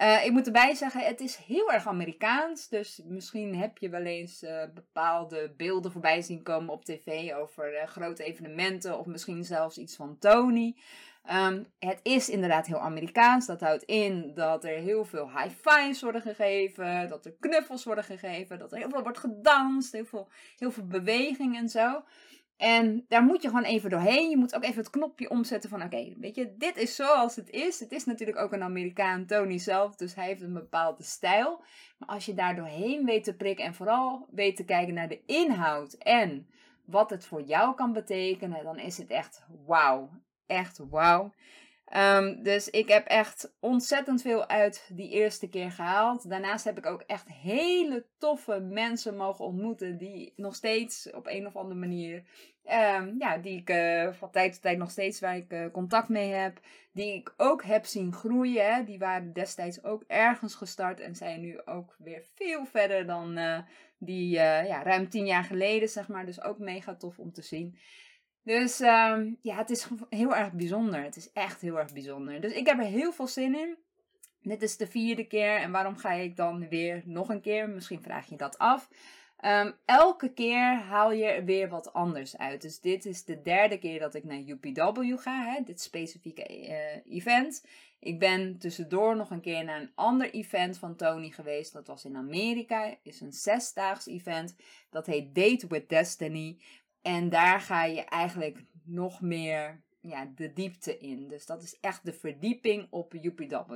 Uh, 0.00 0.24
ik 0.24 0.32
moet 0.32 0.46
erbij 0.46 0.74
zeggen, 0.74 1.00
het 1.00 1.20
is 1.20 1.36
heel 1.36 1.72
erg 1.72 1.86
Amerikaans. 1.86 2.68
Dus 2.68 3.00
misschien 3.04 3.56
heb 3.56 3.78
je 3.78 3.88
wel 3.88 4.04
eens 4.04 4.42
uh, 4.42 4.62
bepaalde 4.74 5.54
beelden 5.56 5.92
voorbij 5.92 6.22
zien 6.22 6.42
komen 6.42 6.72
op 6.72 6.84
tv 6.84 7.32
over 7.34 7.74
uh, 7.74 7.82
grote 7.82 8.24
evenementen. 8.24 8.98
Of 8.98 9.06
misschien 9.06 9.44
zelfs 9.44 9.78
iets 9.78 9.96
van 9.96 10.18
Tony. 10.18 10.76
Um, 11.32 11.66
het 11.78 12.00
is 12.02 12.28
inderdaad 12.28 12.66
heel 12.66 12.80
Amerikaans. 12.80 13.46
Dat 13.46 13.60
houdt 13.60 13.82
in 13.82 14.34
dat 14.34 14.64
er 14.64 14.78
heel 14.78 15.04
veel 15.04 15.30
high 15.30 15.54
fives 15.60 16.02
worden 16.02 16.22
gegeven. 16.22 17.08
Dat 17.08 17.24
er 17.24 17.36
knuffels 17.40 17.84
worden 17.84 18.04
gegeven. 18.04 18.58
Dat 18.58 18.72
er 18.72 18.78
heel 18.78 18.90
veel 18.90 19.02
wordt 19.02 19.18
gedanst. 19.18 19.92
Heel 19.92 20.06
veel, 20.06 20.28
heel 20.58 20.70
veel 20.70 20.86
beweging 20.86 21.56
en 21.56 21.68
zo. 21.68 22.02
En 22.58 23.04
daar 23.08 23.22
moet 23.22 23.42
je 23.42 23.48
gewoon 23.48 23.64
even 23.64 23.90
doorheen. 23.90 24.30
Je 24.30 24.36
moet 24.36 24.54
ook 24.54 24.64
even 24.64 24.76
het 24.76 24.90
knopje 24.90 25.30
omzetten 25.30 25.70
van 25.70 25.82
oké, 25.82 26.14
weet 26.16 26.34
je, 26.34 26.54
dit 26.56 26.76
is 26.76 26.94
zoals 26.94 27.36
het 27.36 27.50
is. 27.50 27.80
Het 27.80 27.92
is 27.92 28.04
natuurlijk 28.04 28.38
ook 28.38 28.52
een 28.52 28.62
Amerikaan, 28.62 29.26
Tony 29.26 29.58
zelf, 29.58 29.96
dus 29.96 30.14
hij 30.14 30.26
heeft 30.26 30.42
een 30.42 30.52
bepaalde 30.52 31.02
stijl. 31.02 31.62
Maar 31.98 32.08
als 32.08 32.26
je 32.26 32.34
daar 32.34 32.56
doorheen 32.56 33.04
weet 33.04 33.24
te 33.24 33.36
prikken 33.36 33.64
en 33.64 33.74
vooral 33.74 34.28
weet 34.30 34.56
te 34.56 34.64
kijken 34.64 34.94
naar 34.94 35.08
de 35.08 35.22
inhoud 35.26 35.92
en 35.92 36.48
wat 36.84 37.10
het 37.10 37.26
voor 37.26 37.42
jou 37.42 37.74
kan 37.74 37.92
betekenen, 37.92 38.64
dan 38.64 38.78
is 38.78 38.98
het 38.98 39.10
echt 39.10 39.46
wauw. 39.66 40.10
Echt 40.46 40.80
wauw. 40.90 41.32
Ehm, 41.88 42.42
dus 42.42 42.70
ik 42.70 42.88
heb 42.88 43.06
echt 43.06 43.52
ontzettend 43.60 44.22
veel 44.22 44.48
uit 44.48 44.90
die 44.92 45.10
eerste 45.10 45.48
keer 45.48 45.70
gehaald. 45.70 46.28
Daarnaast 46.30 46.64
heb 46.64 46.78
ik 46.78 46.86
ook 46.86 47.02
echt 47.06 47.28
hele 47.28 48.06
toffe 48.18 48.60
mensen 48.60 49.16
mogen 49.16 49.44
ontmoeten. 49.44 49.98
Die 49.98 50.32
nog 50.36 50.54
steeds 50.54 51.10
op 51.10 51.26
een 51.26 51.46
of 51.46 51.56
andere 51.56 51.80
manier. 51.80 52.22
Um, 52.64 53.14
ja, 53.18 53.38
die 53.38 53.58
ik 53.58 53.70
uh, 53.70 54.12
van 54.12 54.30
tijd 54.30 54.52
tot 54.52 54.62
tijd 54.62 54.78
nog 54.78 54.90
steeds 54.90 55.20
waar 55.20 55.36
ik 55.36 55.52
uh, 55.52 55.66
contact 55.72 56.08
mee 56.08 56.32
heb. 56.32 56.60
Die 56.92 57.14
ik 57.14 57.34
ook 57.36 57.64
heb 57.64 57.84
zien 57.84 58.12
groeien. 58.12 58.84
Die 58.84 58.98
waren 58.98 59.32
destijds 59.32 59.84
ook 59.84 60.04
ergens 60.06 60.54
gestart. 60.54 61.00
En 61.00 61.14
zijn 61.14 61.40
nu 61.40 61.60
ook 61.64 61.94
weer 61.98 62.22
veel 62.34 62.66
verder 62.66 63.06
dan 63.06 63.38
uh, 63.38 63.58
die 63.98 64.28
ja, 64.28 64.82
ruim 64.82 65.08
tien 65.08 65.26
jaar 65.26 65.44
geleden, 65.44 65.88
zeg 65.88 66.08
maar. 66.08 66.26
Dus 66.26 66.42
ook 66.42 66.58
mega 66.58 66.94
tof 66.94 67.18
om 67.18 67.32
te 67.32 67.42
zien. 67.42 67.78
Dus 68.48 68.80
um, 68.80 69.38
ja, 69.42 69.56
het 69.56 69.70
is 69.70 69.88
heel 70.10 70.36
erg 70.36 70.52
bijzonder. 70.52 71.02
Het 71.02 71.16
is 71.16 71.32
echt 71.32 71.60
heel 71.60 71.78
erg 71.78 71.92
bijzonder. 71.92 72.40
Dus 72.40 72.52
ik 72.52 72.66
heb 72.66 72.78
er 72.78 72.84
heel 72.84 73.12
veel 73.12 73.26
zin 73.26 73.54
in. 73.54 73.76
Dit 74.42 74.62
is 74.62 74.76
de 74.76 74.86
vierde 74.86 75.26
keer. 75.26 75.56
En 75.56 75.70
waarom 75.70 75.96
ga 75.96 76.12
ik 76.12 76.36
dan 76.36 76.68
weer 76.68 77.02
nog 77.04 77.28
een 77.28 77.40
keer? 77.40 77.68
Misschien 77.68 78.02
vraag 78.02 78.28
je 78.28 78.36
dat 78.36 78.58
af. 78.58 78.88
Um, 79.44 79.74
elke 79.84 80.32
keer 80.32 80.74
haal 80.74 81.12
je 81.12 81.24
er 81.24 81.44
weer 81.44 81.68
wat 81.68 81.92
anders 81.92 82.36
uit. 82.36 82.62
Dus 82.62 82.80
dit 82.80 83.04
is 83.04 83.24
de 83.24 83.42
derde 83.42 83.78
keer 83.78 83.98
dat 83.98 84.14
ik 84.14 84.24
naar 84.24 84.42
UPW 84.46 85.18
ga, 85.18 85.44
hè, 85.44 85.62
dit 85.64 85.80
specifieke 85.80 86.68
uh, 86.68 87.14
event. 87.16 87.64
Ik 88.00 88.18
ben 88.18 88.58
tussendoor 88.58 89.16
nog 89.16 89.30
een 89.30 89.40
keer 89.40 89.64
naar 89.64 89.80
een 89.80 89.92
ander 89.94 90.30
event 90.30 90.78
van 90.78 90.96
Tony 90.96 91.30
geweest. 91.30 91.72
Dat 91.72 91.86
was 91.86 92.04
in 92.04 92.16
Amerika. 92.16 92.96
is 93.02 93.20
een 93.20 93.32
zesdaags 93.32 94.06
event. 94.06 94.56
Dat 94.90 95.06
heet 95.06 95.34
Date 95.34 95.66
with 95.66 95.88
Destiny. 95.88 96.58
En 97.02 97.28
daar 97.28 97.60
ga 97.60 97.84
je 97.84 98.04
eigenlijk 98.04 98.64
nog 98.84 99.20
meer 99.20 99.82
ja, 100.00 100.32
de 100.34 100.52
diepte 100.52 100.98
in. 100.98 101.28
Dus 101.28 101.46
dat 101.46 101.62
is 101.62 101.78
echt 101.80 102.04
de 102.04 102.12
verdieping 102.12 102.86
op 102.90 103.14
UPW. 103.14 103.74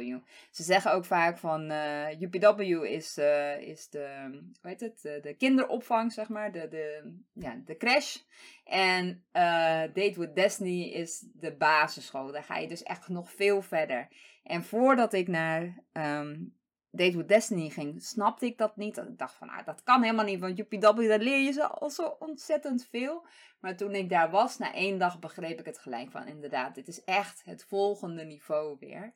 Ze 0.51 0.63
zeggen 0.63 0.93
ook 0.93 1.05
vaak 1.05 1.39
van 1.39 1.71
uh, 1.71 2.11
eh, 2.11 2.21
UPW 2.21 2.61
is, 2.85 3.19
uh, 3.19 3.61
is 3.61 3.89
de, 3.89 4.29
hoe 4.61 4.71
heet 4.71 4.81
het, 4.81 5.03
de, 5.03 5.19
de, 5.23 5.35
kinderopvang, 5.35 6.13
zeg 6.13 6.29
maar, 6.29 6.53
de, 6.53 6.69
de, 6.69 7.15
ja, 7.33 7.63
de 7.65 7.77
crash. 7.77 8.17
En 8.65 9.09
uh, 9.09 9.43
Date 9.81 10.15
with 10.17 10.35
Destiny 10.35 10.83
is 10.83 11.25
de 11.35 11.57
basisschool. 11.57 12.33
Daar 12.33 12.45
ga 12.45 12.57
je 12.57 12.69
dus 12.69 12.83
echt 12.83 13.09
nog 13.09 13.33
veel 13.33 13.63
verder. 13.63 14.09
En 14.43 14.65
voordat 14.65 15.13
ik 15.13 15.29
naar 15.29 15.83
um, 15.93 16.55
Date 16.95 17.17
with 17.17 17.29
Destiny 17.29 17.69
ging, 17.69 18.03
snapte 18.03 18.47
ik 18.47 18.59
dat 18.59 18.77
niet. 18.77 18.97
Ik 18.97 19.19
dacht 19.19 19.35
van, 19.35 19.47
nou, 19.47 19.65
dat 19.65 19.83
kan 19.83 20.03
helemaal 20.03 20.25
niet, 20.25 20.41
want 20.41 20.59
UPW, 20.59 21.09
daar 21.09 21.19
leer 21.19 21.39
je 21.39 21.53
zo 21.91 22.17
ontzettend 22.19 22.87
veel. 22.91 23.27
Maar 23.61 23.77
toen 23.77 23.95
ik 23.95 24.09
daar 24.09 24.31
was, 24.31 24.59
na 24.59 24.75
één 24.75 24.99
dag 24.99 25.19
begreep 25.19 25.59
ik 25.59 25.67
het 25.67 25.79
gelijk 25.79 26.11
van, 26.11 26.27
inderdaad, 26.27 26.75
dit 26.75 26.89
is 26.89 27.05
echt 27.05 27.43
het 27.45 27.65
volgende 27.65 28.25
niveau 28.25 28.77
weer. 28.81 29.13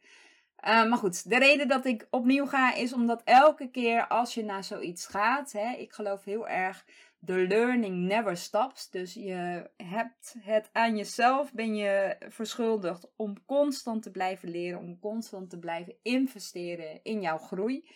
Uh, 0.64 0.88
maar 0.88 0.98
goed, 0.98 1.30
de 1.30 1.38
reden 1.38 1.68
dat 1.68 1.84
ik 1.84 2.06
opnieuw 2.10 2.46
ga 2.46 2.74
is 2.74 2.92
omdat 2.92 3.22
elke 3.24 3.70
keer 3.70 4.06
als 4.06 4.34
je 4.34 4.44
naar 4.44 4.64
zoiets 4.64 5.06
gaat, 5.06 5.52
hè, 5.52 5.72
ik 5.72 5.92
geloof 5.92 6.24
heel 6.24 6.48
erg 6.48 6.84
the 7.24 7.46
learning 7.48 8.06
never 8.06 8.36
stops. 8.36 8.90
Dus 8.90 9.14
je 9.14 9.70
hebt 9.76 10.34
het 10.38 10.68
aan 10.72 10.96
jezelf, 10.96 11.52
ben 11.52 11.74
je 11.74 12.16
verschuldigd 12.28 13.10
om 13.16 13.44
constant 13.46 14.02
te 14.02 14.10
blijven 14.10 14.48
leren, 14.48 14.78
om 14.78 14.98
constant 14.98 15.50
te 15.50 15.58
blijven 15.58 15.94
investeren 16.02 17.00
in 17.02 17.20
jouw 17.20 17.38
groei. 17.38 17.88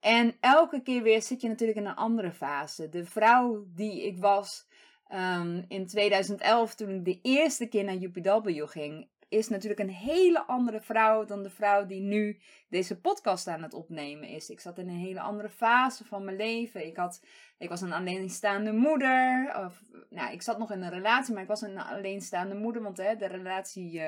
En 0.00 0.36
elke 0.40 0.82
keer 0.82 1.02
weer 1.02 1.22
zit 1.22 1.40
je 1.40 1.48
natuurlijk 1.48 1.78
in 1.78 1.86
een 1.86 1.94
andere 1.94 2.32
fase. 2.32 2.88
De 2.88 3.04
vrouw 3.04 3.64
die 3.74 4.06
ik 4.06 4.18
was 4.18 4.66
um, 5.14 5.64
in 5.68 5.86
2011, 5.86 6.74
toen 6.74 6.90
ik 6.90 7.04
de 7.04 7.18
eerste 7.22 7.66
keer 7.66 7.84
naar 7.84 7.96
UPW 7.96 8.68
ging, 8.68 9.08
is 9.32 9.48
natuurlijk 9.48 9.80
een 9.80 9.88
hele 9.90 10.46
andere 10.46 10.80
vrouw 10.80 11.24
dan 11.24 11.42
de 11.42 11.50
vrouw 11.50 11.86
die 11.86 12.00
nu 12.00 12.38
deze 12.72 13.00
podcast 13.00 13.48
aan 13.48 13.62
het 13.62 13.74
opnemen 13.74 14.28
is. 14.28 14.50
Ik 14.50 14.60
zat 14.60 14.78
in 14.78 14.88
een 14.88 14.94
hele 14.94 15.20
andere 15.20 15.48
fase 15.48 16.04
van 16.04 16.24
mijn 16.24 16.36
leven. 16.36 16.86
Ik, 16.86 16.96
had, 16.96 17.20
ik 17.58 17.68
was 17.68 17.80
een 17.80 17.92
alleenstaande 17.92 18.72
moeder. 18.72 19.52
Of, 19.66 19.82
nou, 20.10 20.32
ik 20.32 20.42
zat 20.42 20.58
nog 20.58 20.72
in 20.72 20.82
een 20.82 20.90
relatie, 20.90 21.34
maar 21.34 21.42
ik 21.42 21.48
was 21.48 21.62
een 21.62 21.78
alleenstaande 21.78 22.54
moeder. 22.54 22.82
Want 22.82 22.96
hè, 22.96 23.16
de 23.16 23.26
relatie 23.26 23.92
uh, 23.92 24.06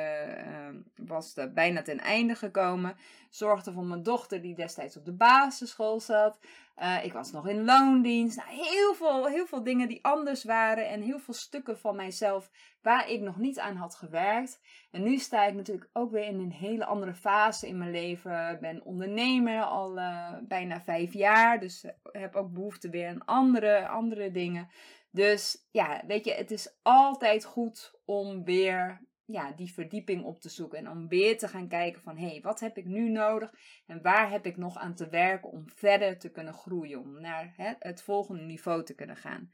was 0.96 1.36
uh, 1.36 1.44
bijna 1.54 1.82
ten 1.82 1.98
einde 1.98 2.34
gekomen. 2.34 2.96
Zorgde 3.30 3.72
voor 3.72 3.84
mijn 3.84 4.02
dochter 4.02 4.42
die 4.42 4.54
destijds 4.54 4.96
op 4.96 5.04
de 5.04 5.12
basisschool 5.12 6.00
zat. 6.00 6.38
Uh, 6.78 7.04
ik 7.04 7.12
was 7.12 7.32
nog 7.32 7.48
in 7.48 7.64
loondienst. 7.64 8.36
Nou, 8.36 8.48
heel, 8.48 8.94
veel, 8.94 9.26
heel 9.26 9.46
veel 9.46 9.62
dingen 9.62 9.88
die 9.88 10.04
anders 10.04 10.44
waren. 10.44 10.88
En 10.88 11.00
heel 11.00 11.18
veel 11.18 11.34
stukken 11.34 11.78
van 11.78 11.96
mijzelf 11.96 12.50
waar 12.82 13.10
ik 13.10 13.20
nog 13.20 13.36
niet 13.36 13.58
aan 13.58 13.76
had 13.76 13.94
gewerkt. 13.94 14.60
En 14.90 15.02
nu 15.02 15.18
sta 15.18 15.44
ik 15.44 15.54
natuurlijk 15.54 15.88
ook 15.92 16.10
weer 16.10 16.26
in 16.26 16.38
een 16.38 16.52
hele 16.52 16.84
andere 16.84 17.14
fase 17.14 17.68
in 17.68 17.78
mijn 17.78 17.90
leven 17.90 18.53
ben 18.58 18.84
ondernemer 18.84 19.62
al 19.62 19.98
uh, 19.98 20.32
bijna 20.42 20.80
vijf 20.80 21.12
jaar. 21.12 21.60
Dus 21.60 21.86
heb 22.02 22.34
ook 22.34 22.52
behoefte 22.52 22.90
weer 22.90 23.08
aan 23.08 23.24
andere, 23.24 23.88
andere 23.88 24.30
dingen. 24.30 24.68
Dus 25.10 25.68
ja, 25.70 26.02
weet 26.06 26.24
je, 26.24 26.32
het 26.32 26.50
is 26.50 26.78
altijd 26.82 27.44
goed 27.44 28.00
om 28.04 28.44
weer 28.44 29.00
ja, 29.24 29.52
die 29.52 29.72
verdieping 29.72 30.24
op 30.24 30.40
te 30.40 30.48
zoeken. 30.48 30.78
En 30.78 30.90
om 30.90 31.08
weer 31.08 31.38
te 31.38 31.48
gaan 31.48 31.68
kijken 31.68 32.02
van, 32.02 32.16
hé, 32.16 32.28
hey, 32.28 32.40
wat 32.40 32.60
heb 32.60 32.76
ik 32.78 32.84
nu 32.84 33.08
nodig? 33.08 33.54
En 33.86 34.02
waar 34.02 34.30
heb 34.30 34.46
ik 34.46 34.56
nog 34.56 34.76
aan 34.76 34.94
te 34.94 35.08
werken 35.08 35.50
om 35.50 35.64
verder 35.74 36.18
te 36.18 36.30
kunnen 36.30 36.54
groeien? 36.54 37.00
Om 37.00 37.20
naar 37.20 37.52
hè, 37.56 37.72
het 37.78 38.02
volgende 38.02 38.42
niveau 38.42 38.84
te 38.84 38.94
kunnen 38.94 39.16
gaan. 39.16 39.50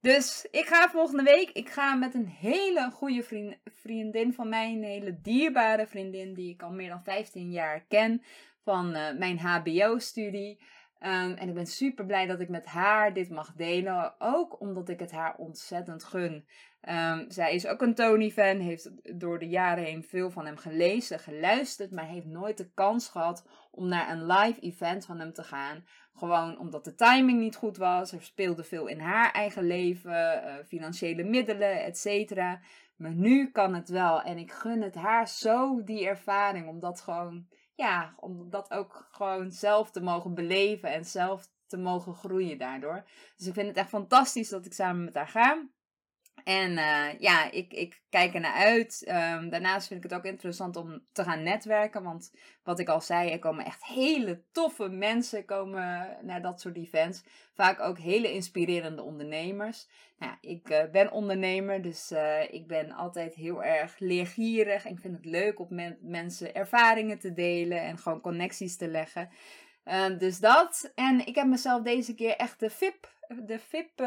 Dus 0.00 0.46
ik 0.50 0.66
ga 0.66 0.88
volgende 0.88 1.22
week. 1.22 1.50
Ik 1.50 1.68
ga 1.68 1.94
met 1.94 2.14
een 2.14 2.26
hele 2.26 2.90
goede 2.90 3.22
vriend, 3.22 3.56
vriendin 3.64 4.32
van 4.32 4.48
mij. 4.48 4.72
Een 4.72 4.82
hele 4.82 5.20
dierbare 5.20 5.86
vriendin 5.86 6.34
die 6.34 6.52
ik 6.52 6.62
al 6.62 6.70
meer 6.70 6.88
dan 6.88 7.02
15 7.02 7.50
jaar 7.50 7.84
ken. 7.88 8.22
Van 8.64 8.96
uh, 8.96 9.18
mijn 9.18 9.38
HBO-studie. 9.38 10.60
Um, 11.00 11.34
en 11.34 11.48
ik 11.48 11.54
ben 11.54 11.66
super 11.66 12.06
blij 12.06 12.26
dat 12.26 12.40
ik 12.40 12.48
met 12.48 12.66
haar 12.66 13.14
dit 13.14 13.30
mag 13.30 13.52
delen. 13.52 14.14
Ook 14.18 14.60
omdat 14.60 14.88
ik 14.88 15.00
het 15.00 15.10
haar 15.10 15.36
ontzettend 15.36 16.04
gun. 16.04 16.46
Um, 16.88 17.30
zij 17.30 17.54
is 17.54 17.66
ook 17.66 17.82
een 17.82 17.94
Tony-fan. 17.94 18.58
Heeft 18.58 18.90
door 19.18 19.38
de 19.38 19.48
jaren 19.48 19.84
heen 19.84 20.02
veel 20.02 20.30
van 20.30 20.46
hem 20.46 20.56
gelezen, 20.56 21.18
geluisterd. 21.18 21.90
Maar 21.90 22.06
heeft 22.06 22.26
nooit 22.26 22.56
de 22.56 22.70
kans 22.74 23.08
gehad 23.08 23.46
om 23.70 23.88
naar 23.88 24.10
een 24.10 24.26
live 24.26 24.60
event 24.60 25.06
van 25.06 25.18
hem 25.18 25.32
te 25.32 25.42
gaan. 25.42 25.84
Gewoon 26.14 26.58
omdat 26.58 26.84
de 26.84 26.94
timing 26.94 27.40
niet 27.40 27.56
goed 27.56 27.76
was. 27.76 28.12
Er 28.12 28.22
speelde 28.22 28.64
veel 28.64 28.86
in 28.86 29.00
haar 29.00 29.32
eigen 29.32 29.66
leven. 29.66 30.44
Uh, 30.44 30.54
financiële 30.66 31.24
middelen, 31.24 31.84
et 31.84 31.98
cetera. 31.98 32.60
Maar 32.96 33.14
nu 33.14 33.50
kan 33.50 33.74
het 33.74 33.88
wel. 33.88 34.22
En 34.22 34.38
ik 34.38 34.52
gun 34.52 34.82
het 34.82 34.94
haar 34.94 35.28
zo 35.28 35.84
die 35.84 36.06
ervaring. 36.06 36.68
Om 36.68 36.80
dat 36.80 37.00
gewoon 37.00 37.46
ja, 37.74 38.14
om 38.16 38.50
dat 38.50 38.70
ook 38.70 39.08
gewoon 39.10 39.50
zelf 39.50 39.90
te 39.90 40.00
mogen 40.00 40.34
beleven 40.34 40.92
en 40.92 41.04
zelf 41.04 41.48
te 41.66 41.76
mogen 41.76 42.14
groeien 42.14 42.58
daardoor. 42.58 43.04
Dus 43.36 43.46
ik 43.46 43.54
vind 43.54 43.66
het 43.66 43.76
echt 43.76 43.88
fantastisch 43.88 44.48
dat 44.48 44.66
ik 44.66 44.72
samen 44.72 45.04
met 45.04 45.14
haar 45.14 45.28
ga. 45.28 45.66
En 46.48 46.70
uh, 46.70 47.18
ja, 47.18 47.50
ik, 47.50 47.72
ik 47.72 48.02
kijk 48.10 48.34
er 48.34 48.40
naar 48.40 48.54
uit. 48.54 49.04
Um, 49.08 49.50
daarnaast 49.50 49.86
vind 49.86 50.04
ik 50.04 50.10
het 50.10 50.18
ook 50.18 50.24
interessant 50.24 50.76
om 50.76 51.04
te 51.12 51.24
gaan 51.24 51.42
netwerken. 51.42 52.02
Want 52.02 52.32
wat 52.62 52.78
ik 52.78 52.88
al 52.88 53.00
zei, 53.00 53.30
er 53.30 53.38
komen 53.38 53.64
echt 53.64 53.84
hele 53.84 54.42
toffe 54.52 54.88
mensen 54.88 55.44
komen 55.44 56.16
naar 56.22 56.42
dat 56.42 56.60
soort 56.60 56.76
events. 56.76 57.22
Vaak 57.54 57.80
ook 57.80 57.98
hele 57.98 58.32
inspirerende 58.32 59.02
ondernemers. 59.02 59.88
Nou, 60.18 60.32
ik 60.40 60.70
uh, 60.70 60.84
ben 60.92 61.12
ondernemer, 61.12 61.82
dus 61.82 62.12
uh, 62.12 62.52
ik 62.52 62.66
ben 62.66 62.92
altijd 62.92 63.34
heel 63.34 63.64
erg 63.64 63.98
leergierig. 63.98 64.84
En 64.84 64.92
ik 64.92 65.00
vind 65.00 65.16
het 65.16 65.24
leuk 65.24 65.60
om 65.60 65.66
met 65.70 65.98
mensen 66.02 66.54
ervaringen 66.54 67.18
te 67.18 67.32
delen 67.32 67.80
en 67.80 67.98
gewoon 67.98 68.20
connecties 68.20 68.76
te 68.76 68.88
leggen. 68.88 69.28
dus 70.18 70.40
dat. 70.40 70.92
En 70.94 71.26
ik 71.26 71.34
heb 71.34 71.46
mezelf 71.46 71.82
deze 71.82 72.14
keer 72.14 72.36
echt 72.36 72.60
de 72.60 72.70
VIP, 72.70 73.12
de 73.28 73.58
VIP 73.58 74.00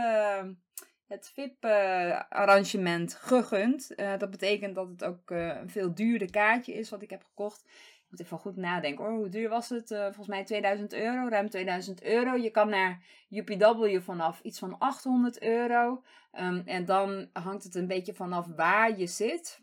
het 1.11 1.31
VIP-arrangement 1.33 3.13
gegund. 3.13 3.91
Uh, 3.95 4.17
dat 4.17 4.29
betekent 4.29 4.75
dat 4.75 4.87
het 4.87 5.03
ook 5.03 5.31
uh, 5.31 5.47
een 5.47 5.69
veel 5.69 5.93
duurder 5.93 6.29
kaartje 6.29 6.73
is 6.73 6.89
wat 6.89 7.01
ik 7.01 7.09
heb 7.09 7.23
gekocht. 7.23 7.63
Ik 7.65 8.05
moet 8.09 8.19
even 8.19 8.37
goed 8.37 8.55
nadenken. 8.55 9.05
Oh, 9.05 9.11
hoe 9.11 9.29
duur 9.29 9.49
was 9.49 9.69
het? 9.69 9.91
Uh, 9.91 10.03
volgens 10.03 10.27
mij 10.27 10.43
2000 10.43 10.93
euro, 10.93 11.27
ruim 11.29 11.49
2000 11.49 12.03
euro. 12.03 12.35
Je 12.35 12.49
kan 12.49 12.69
naar 12.69 13.03
UPW 13.29 13.99
vanaf 13.99 14.39
iets 14.41 14.59
van 14.59 14.79
800 14.79 15.41
euro. 15.41 16.03
Um, 16.39 16.61
en 16.65 16.85
dan 16.85 17.29
hangt 17.33 17.63
het 17.63 17.75
een 17.75 17.87
beetje 17.87 18.13
vanaf 18.13 18.47
waar 18.55 18.97
je 18.97 19.07
zit. 19.07 19.59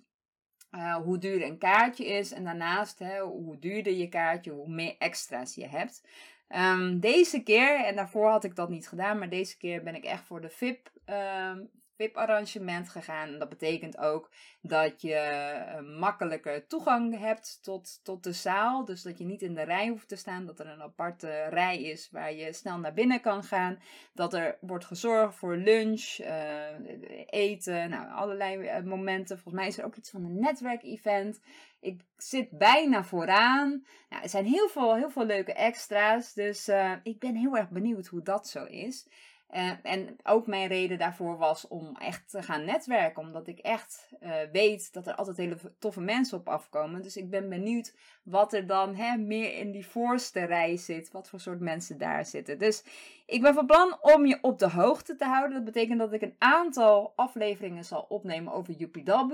hoe 1.05 1.19
duur 1.19 1.43
een 1.43 1.59
kaartje 1.59 2.07
is. 2.07 2.33
En 2.33 2.45
daarnaast, 2.45 2.99
hè, 2.99 3.21
hoe 3.21 3.59
duurder 3.59 3.93
je 3.93 4.09
kaartje, 4.09 4.51
hoe 4.51 4.69
meer 4.69 4.97
extra's 4.99 5.55
je 5.55 5.67
hebt. 5.67 6.03
Um, 6.49 7.01
deze 7.01 7.43
keer, 7.43 7.85
en 7.85 7.97
daarvoor 7.97 8.29
had 8.31 8.45
ik 8.45 8.57
dat 8.57 8.69
niet 8.69 8.89
gedaan, 8.89 9.19
maar 9.19 9.29
deze 9.29 9.57
keer 9.57 9.83
ben 9.83 9.95
ik 9.95 10.05
echt 10.05 10.25
voor 10.25 10.41
de 10.41 10.51
VIP, 10.51 10.91
um, 11.07 11.71
VIP-arrangement 11.99 12.89
gegaan. 12.89 13.39
Dat 13.39 13.49
betekent 13.49 13.99
ook 13.99 14.31
dat 14.61 15.03
je 15.03 15.15
eh, 15.15 15.81
makkelijker 15.99 16.67
toegang 16.67 17.19
hebt 17.19 17.59
tot, 17.63 18.01
tot 18.03 18.23
de 18.23 18.33
zaal. 18.33 18.85
Dus 18.85 19.03
dat 19.03 19.19
je 19.19 19.25
niet 19.25 19.43
in 19.43 19.55
de 19.55 19.63
rij 19.63 19.89
hoeft 19.89 20.09
te 20.09 20.17
staan. 20.17 20.47
Dat 20.47 20.61
er 20.61 20.67
een 20.67 20.83
aparte 20.83 21.47
rij 21.51 21.83
is 21.83 22.11
waar 22.11 22.33
je 22.33 22.53
snel 22.53 22.79
naar 22.79 22.93
binnen 22.93 23.21
kan 23.21 23.45
gaan. 23.45 23.79
Dat 24.15 24.35
er 24.35 24.59
wordt 24.61 24.85
gezorgd 24.85 25.35
voor 25.35 25.57
lunch, 25.57 26.19
uh, 26.21 27.27
eten, 27.27 27.91
nou, 27.91 28.11
allerlei 28.11 28.67
eh, 28.67 28.83
momenten. 28.83 29.39
Volgens 29.39 29.55
mij 29.55 29.67
is 29.67 29.79
er 29.79 29.85
ook 29.85 29.97
iets 29.97 30.11
van 30.11 30.25
een 30.25 30.39
netwerkevent. 30.41 31.41
Ik 31.81 32.01
zit 32.17 32.51
bijna 32.51 33.05
vooraan. 33.05 33.85
Nou, 34.09 34.23
er 34.23 34.29
zijn 34.29 34.45
heel 34.45 34.69
veel, 34.69 34.97
heel 34.97 35.11
veel 35.11 35.25
leuke 35.25 35.53
extra's. 35.53 36.33
Dus 36.33 36.69
uh, 36.69 36.93
ik 37.03 37.19
ben 37.19 37.35
heel 37.35 37.57
erg 37.57 37.69
benieuwd 37.69 38.07
hoe 38.07 38.23
dat 38.23 38.49
zo 38.49 38.65
is. 38.65 39.07
Uh, 39.51 39.73
en 39.83 40.17
ook 40.23 40.47
mijn 40.47 40.69
reden 40.69 40.99
daarvoor 40.99 41.39
was 41.39 41.69
om 41.69 41.97
echt 41.97 42.31
te 42.31 42.43
gaan 42.43 42.65
netwerken. 42.65 43.23
Omdat 43.23 43.47
ik 43.47 43.59
echt 43.59 44.09
uh, 44.21 44.33
weet 44.53 44.93
dat 44.93 45.07
er 45.07 45.15
altijd 45.15 45.37
hele 45.37 45.57
toffe 45.79 46.01
mensen 46.01 46.39
op 46.39 46.49
afkomen. 46.49 47.03
Dus 47.03 47.17
ik 47.17 47.31
ben 47.31 47.49
benieuwd 47.49 47.95
wat 48.23 48.53
er 48.53 48.67
dan 48.67 48.95
hè, 48.95 49.17
meer 49.17 49.55
in 49.55 49.71
die 49.71 49.87
voorste 49.87 50.45
rij 50.45 50.77
zit. 50.77 51.11
Wat 51.11 51.29
voor 51.29 51.41
soort 51.41 51.61
mensen 51.61 51.99
daar 51.99 52.27
zitten. 52.27 52.59
Dus 52.59 52.85
ik 53.29 53.43
ben 53.43 53.55
van 53.55 53.67
plan 53.67 53.99
om 54.01 54.27
je 54.27 54.39
op 54.41 54.59
de 54.59 54.69
hoogte 54.69 55.17
te 55.17 55.25
houden. 55.25 55.55
Dat 55.55 55.65
betekent 55.65 55.99
dat 55.99 56.13
ik 56.13 56.23
een 56.23 56.35
aantal 56.39 57.13
afleveringen 57.17 57.85
zal 57.85 58.07
opnemen 58.09 58.53
over 58.53 58.75
UPW. 58.79 59.33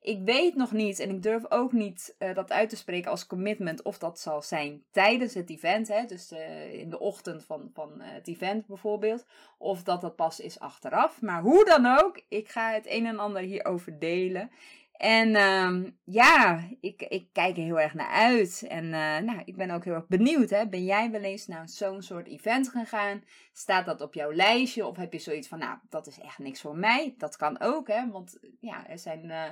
Ik 0.00 0.20
weet 0.24 0.54
nog 0.54 0.72
niet 0.72 0.98
en 0.98 1.10
ik 1.10 1.22
durf 1.22 1.50
ook 1.50 1.72
niet 1.72 2.16
uh, 2.18 2.34
dat 2.34 2.52
uit 2.52 2.68
te 2.68 2.76
spreken 2.76 3.10
als 3.10 3.26
commitment 3.26 3.82
of 3.82 3.98
dat 3.98 4.20
zal 4.20 4.42
zijn 4.42 4.84
tijdens 4.90 5.34
het 5.34 5.50
event. 5.50 5.88
Hè? 5.88 6.04
Dus 6.04 6.32
uh, 6.32 6.74
in 6.74 6.90
de 6.90 6.98
ochtend 6.98 7.44
van, 7.44 7.70
van 7.72 7.92
uh, 7.96 8.04
het 8.06 8.28
event 8.28 8.66
bijvoorbeeld. 8.66 9.26
Of 9.58 9.82
dat 9.82 10.00
dat 10.00 10.16
pas 10.16 10.40
is 10.40 10.60
achteraf. 10.60 11.22
Maar 11.22 11.42
hoe 11.42 11.64
dan 11.64 11.86
ook, 11.86 12.22
ik 12.28 12.48
ga 12.48 12.72
het 12.72 12.86
een 12.88 13.06
en 13.06 13.18
ander 13.18 13.42
hierover 13.42 13.98
delen. 13.98 14.50
En 14.98 15.28
uh, 15.28 15.90
ja, 16.04 16.68
ik, 16.80 17.02
ik 17.02 17.28
kijk 17.32 17.56
er 17.56 17.62
heel 17.62 17.80
erg 17.80 17.94
naar 17.94 18.10
uit. 18.10 18.64
En 18.68 18.84
uh, 18.84 19.18
nou, 19.18 19.42
ik 19.44 19.56
ben 19.56 19.70
ook 19.70 19.84
heel 19.84 19.94
erg 19.94 20.06
benieuwd. 20.06 20.50
Hè? 20.50 20.68
Ben 20.68 20.84
jij 20.84 21.10
wel 21.10 21.22
eens 21.22 21.46
naar 21.46 21.68
zo'n 21.68 22.02
soort 22.02 22.26
event 22.26 22.68
gegaan? 22.68 23.24
Staat 23.52 23.86
dat 23.86 24.00
op 24.00 24.14
jouw 24.14 24.32
lijstje? 24.32 24.86
Of 24.86 24.96
heb 24.96 25.12
je 25.12 25.18
zoiets 25.18 25.48
van, 25.48 25.58
nou, 25.58 25.78
dat 25.88 26.06
is 26.06 26.20
echt 26.20 26.38
niks 26.38 26.60
voor 26.60 26.76
mij? 26.76 27.14
Dat 27.18 27.36
kan 27.36 27.60
ook, 27.60 27.88
hè? 27.88 28.10
Want 28.10 28.38
ja, 28.60 28.88
er 28.88 28.98
zijn 28.98 29.24
uh, 29.24 29.44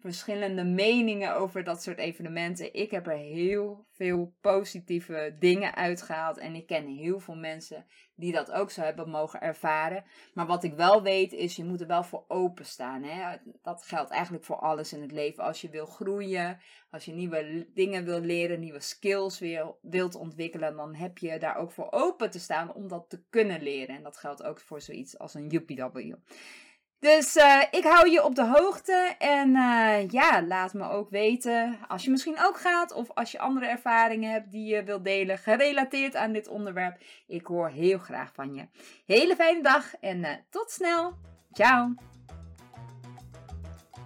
verschillende 0.00 0.64
meningen 0.64 1.36
over 1.36 1.64
dat 1.64 1.82
soort 1.82 1.98
evenementen. 1.98 2.74
Ik 2.74 2.90
heb 2.90 3.06
er 3.06 3.16
heel 3.16 3.86
veel 3.92 4.34
positieve 4.40 5.36
dingen 5.38 5.74
uitgehaald. 5.74 6.38
En 6.38 6.54
ik 6.54 6.66
ken 6.66 6.86
heel 6.86 7.20
veel 7.20 7.36
mensen 7.36 7.86
die 8.14 8.32
dat 8.32 8.52
ook 8.52 8.70
zo 8.70 8.80
hebben 8.80 9.10
mogen 9.10 9.40
ervaren. 9.40 10.04
Maar 10.34 10.46
wat 10.46 10.64
ik 10.64 10.74
wel 10.74 11.02
weet 11.02 11.32
is, 11.32 11.56
je 11.56 11.64
moet 11.64 11.80
er 11.80 11.86
wel 11.86 12.04
voor 12.04 12.24
openstaan. 12.28 13.02
Hè? 13.02 13.36
Dat 13.62 13.82
geldt 13.82 14.10
eigenlijk 14.10 14.44
voor 14.44 14.56
alles 14.56 14.92
in 14.92 15.02
het 15.02 15.12
leven. 15.12 15.44
Als 15.44 15.60
je 15.60 15.68
wil 15.68 15.86
groeien, 15.86 16.58
als 16.90 17.04
je 17.04 17.12
nieuwe 17.12 17.66
dingen 17.74 18.04
wil 18.04 18.20
leren, 18.20 18.60
nieuwe 18.60 18.80
skills 18.80 19.38
weer 19.38 19.74
wilt 19.82 20.14
ontwikkelen, 20.14 20.76
dan 20.76 20.94
heb 20.94 21.18
je 21.18 21.38
daar 21.38 21.56
ook 21.56 21.72
voor 21.72 21.88
open 21.90 22.30
te 22.30 22.40
staan 22.40 22.74
om 22.74 22.88
dat 22.88 23.04
te 23.08 23.22
kunnen 23.30 23.62
leren. 23.62 23.96
En 23.96 24.02
dat 24.02 24.16
geldt 24.16 24.42
ook 24.42 24.60
voor 24.60 24.80
zoiets 24.80 25.18
als 25.18 25.34
een 25.34 25.54
UPW. 25.54 26.14
Dus 27.00 27.36
uh, 27.36 27.62
ik 27.70 27.84
hou 27.84 28.10
je 28.10 28.24
op 28.24 28.34
de 28.34 28.46
hoogte. 28.46 29.14
En 29.18 29.48
uh, 29.48 30.08
ja, 30.08 30.42
laat 30.42 30.74
me 30.74 30.90
ook 30.90 31.10
weten 31.10 31.78
als 31.88 32.04
je 32.04 32.10
misschien 32.10 32.44
ook 32.44 32.60
gaat. 32.60 32.92
Of 32.92 33.10
als 33.14 33.32
je 33.32 33.38
andere 33.38 33.66
ervaringen 33.66 34.32
hebt 34.32 34.50
die 34.50 34.74
je 34.74 34.84
wilt 34.84 35.04
delen. 35.04 35.38
Gerelateerd 35.38 36.16
aan 36.16 36.32
dit 36.32 36.48
onderwerp. 36.48 36.98
Ik 37.26 37.46
hoor 37.46 37.68
heel 37.68 37.98
graag 37.98 38.32
van 38.34 38.54
je. 38.54 38.66
Hele 39.06 39.34
fijne 39.36 39.62
dag 39.62 39.94
en 40.00 40.18
uh, 40.18 40.30
tot 40.50 40.70
snel. 40.70 41.12
Ciao. 41.52 42.09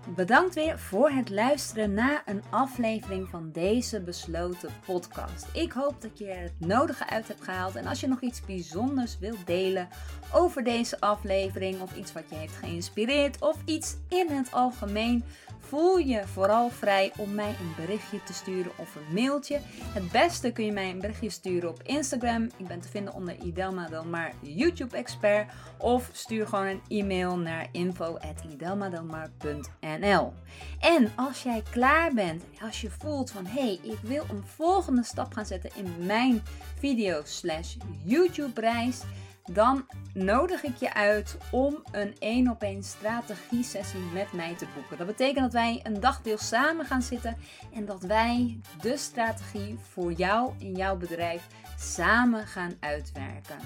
Bedankt 0.07 0.55
weer 0.55 0.79
voor 0.79 1.11
het 1.11 1.31
luisteren 1.31 1.95
naar 1.95 2.23
een 2.27 2.43
aflevering 2.51 3.29
van 3.29 3.51
deze 3.53 4.01
besloten 4.01 4.71
podcast. 4.87 5.47
Ik 5.53 5.73
hoop 5.73 6.03
dat 6.03 6.19
je 6.19 6.27
het 6.27 6.53
nodige 6.59 7.09
uit 7.09 7.29
hebt 7.29 7.45
gehaald. 7.45 7.75
En 7.77 7.87
als 7.87 8.01
je 8.01 8.09
nog 8.09 8.21
iets 8.21 8.45
bijzonders 8.45 9.19
wilt 9.19 9.47
delen 9.47 9.89
over 10.33 10.65
deze 10.65 11.01
aflevering, 11.01 11.81
of 11.81 11.97
iets 11.97 12.13
wat 12.13 12.25
je 12.29 12.35
heeft 12.35 12.57
geïnspireerd, 12.57 13.41
of 13.41 13.57
iets 13.65 13.97
in 14.09 14.29
het 14.31 14.53
algemeen, 14.53 15.25
voel 15.69 15.97
je 15.97 16.27
vooral 16.27 16.71
vrij 16.71 17.13
om 17.17 17.35
mij 17.35 17.49
een 17.49 17.75
berichtje 17.77 18.23
te 18.23 18.33
sturen 18.33 18.73
of 18.77 18.95
een 18.95 19.15
mailtje. 19.15 19.61
Het 19.93 20.11
beste 20.11 20.53
kun 20.53 20.65
je 20.65 20.73
mij 20.73 20.91
een 20.91 21.01
berichtje 21.01 21.31
sturen 21.31 21.69
op 21.69 21.83
Instagram. 21.83 22.49
Ik 22.57 22.67
ben 22.67 22.81
te 22.81 22.89
vinden 22.89 23.15
onder 23.15 23.37
Idelma 23.43 23.89
Delmar 23.89 24.33
YouTube 24.41 24.97
Expert. 24.97 25.53
Of 25.79 26.09
stuur 26.13 26.47
gewoon 26.47 26.67
een 26.67 26.83
e-mail 26.89 27.37
naar 27.37 27.69
info.idelmadelmar.nl 27.73 30.33
En 30.81 31.13
als 31.17 31.43
jij 31.43 31.63
klaar 31.71 32.15
bent, 32.15 32.45
als 32.63 32.81
je 32.81 32.91
voelt 32.91 33.31
van 33.31 33.47
hé, 33.47 33.61
hey, 33.61 33.79
ik 33.83 33.99
wil 34.03 34.25
een 34.31 34.45
volgende 34.57 35.05
stap 35.05 35.33
gaan 35.33 35.47
zetten 35.47 35.71
in 35.75 36.07
mijn 36.07 36.43
video 36.79 37.21
slash 37.25 37.75
YouTube 38.05 38.61
reis 38.61 39.03
dan 39.53 39.87
nodig 40.15 40.63
ik 40.63 40.77
je 40.77 40.95
uit 40.95 41.37
om 41.51 41.83
een 41.93 42.15
één 42.19 42.49
op 42.49 42.63
één 42.63 42.83
strategie 42.83 43.63
sessie 43.65 44.01
met 44.13 44.33
mij 44.33 44.55
te 44.55 44.67
boeken. 44.75 44.99
Dat 44.99 45.07
betekent 45.07 45.41
dat 45.41 45.53
wij 45.53 45.81
een 45.83 46.01
dagdeel 46.01 46.39
samen 46.39 46.87
gaan 46.87 47.03
zitten 47.03 47.37
en 47.75 47.85
dat 47.85 48.03
wij 48.03 48.61
de 48.81 48.97
strategie 48.97 49.79
voor 49.93 50.13
jou 50.13 50.53
in 50.59 50.73
jouw 50.73 50.97
bedrijf 50.97 51.47
samen 51.79 52.47
gaan 52.47 52.77
uitwerken. 52.81 53.59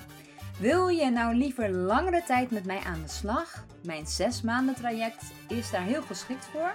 Wil 0.58 0.88
je 0.88 1.10
nou 1.10 1.34
liever 1.34 1.70
langere 1.70 2.22
tijd 2.22 2.50
met 2.50 2.64
mij 2.64 2.80
aan 2.80 3.02
de 3.02 3.08
slag? 3.08 3.64
Mijn 3.82 4.06
zes 4.06 4.42
maanden 4.42 4.74
traject 4.74 5.24
is 5.48 5.70
daar 5.70 5.82
heel 5.82 6.02
geschikt 6.02 6.44
voor. 6.44 6.72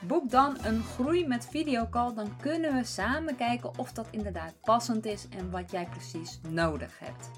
Boek 0.00 0.30
dan 0.30 0.56
een 0.62 0.82
groei 0.82 1.26
met 1.26 1.48
videocall, 1.50 2.14
dan 2.14 2.36
kunnen 2.36 2.74
we 2.74 2.84
samen 2.84 3.36
kijken 3.36 3.78
of 3.78 3.92
dat 3.92 4.06
inderdaad 4.10 4.54
passend 4.60 5.06
is 5.06 5.28
en 5.28 5.50
wat 5.50 5.70
jij 5.70 5.86
precies 5.90 6.40
nodig 6.48 6.98
hebt. 6.98 7.30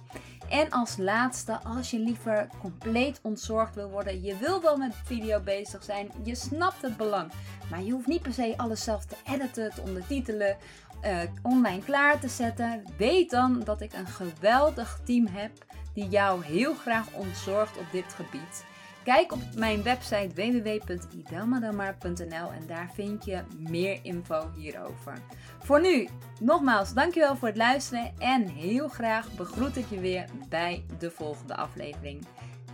En 0.52 0.70
als 0.70 0.96
laatste, 0.96 1.60
als 1.62 1.90
je 1.90 1.98
liever 1.98 2.48
compleet 2.60 3.20
ontzorgd 3.22 3.74
wil 3.74 3.90
worden, 3.90 4.22
je 4.22 4.36
wil 4.36 4.62
wel 4.62 4.76
met 4.76 4.94
video 5.04 5.40
bezig 5.40 5.82
zijn, 5.82 6.10
je 6.22 6.34
snapt 6.34 6.82
het 6.82 6.96
belang, 6.96 7.32
maar 7.70 7.82
je 7.82 7.92
hoeft 7.92 8.06
niet 8.06 8.22
per 8.22 8.32
se 8.32 8.54
alles 8.56 8.84
zelf 8.84 9.04
te 9.04 9.16
editen, 9.24 9.74
te 9.74 9.80
ondertitelen, 9.80 10.56
uh, 11.04 11.18
online 11.42 11.82
klaar 11.82 12.20
te 12.20 12.28
zetten. 12.28 12.84
Weet 12.96 13.30
dan 13.30 13.60
dat 13.64 13.80
ik 13.80 13.92
een 13.92 14.06
geweldig 14.06 15.00
team 15.04 15.26
heb 15.26 15.52
die 15.94 16.08
jou 16.08 16.44
heel 16.44 16.74
graag 16.74 17.06
ontzorgt 17.12 17.78
op 17.78 17.86
dit 17.92 18.14
gebied. 18.14 18.64
Kijk 19.04 19.32
op 19.32 19.40
mijn 19.56 19.82
website 19.82 20.30
www.idelmadamar.nl 20.34 22.52
en 22.52 22.66
daar 22.66 22.90
vind 22.94 23.24
je 23.24 23.42
meer 23.56 23.98
info 24.02 24.50
hierover. 24.56 25.18
Voor 25.58 25.80
nu, 25.80 26.08
nogmaals, 26.40 26.94
dankjewel 26.94 27.36
voor 27.36 27.48
het 27.48 27.56
luisteren 27.56 28.12
en 28.18 28.48
heel 28.48 28.88
graag 28.88 29.36
begroet 29.36 29.76
ik 29.76 29.86
je 29.88 30.00
weer 30.00 30.24
bij 30.48 30.84
de 30.98 31.10
volgende 31.10 31.56
aflevering. 31.56 32.26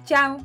Ciao! 0.05 0.38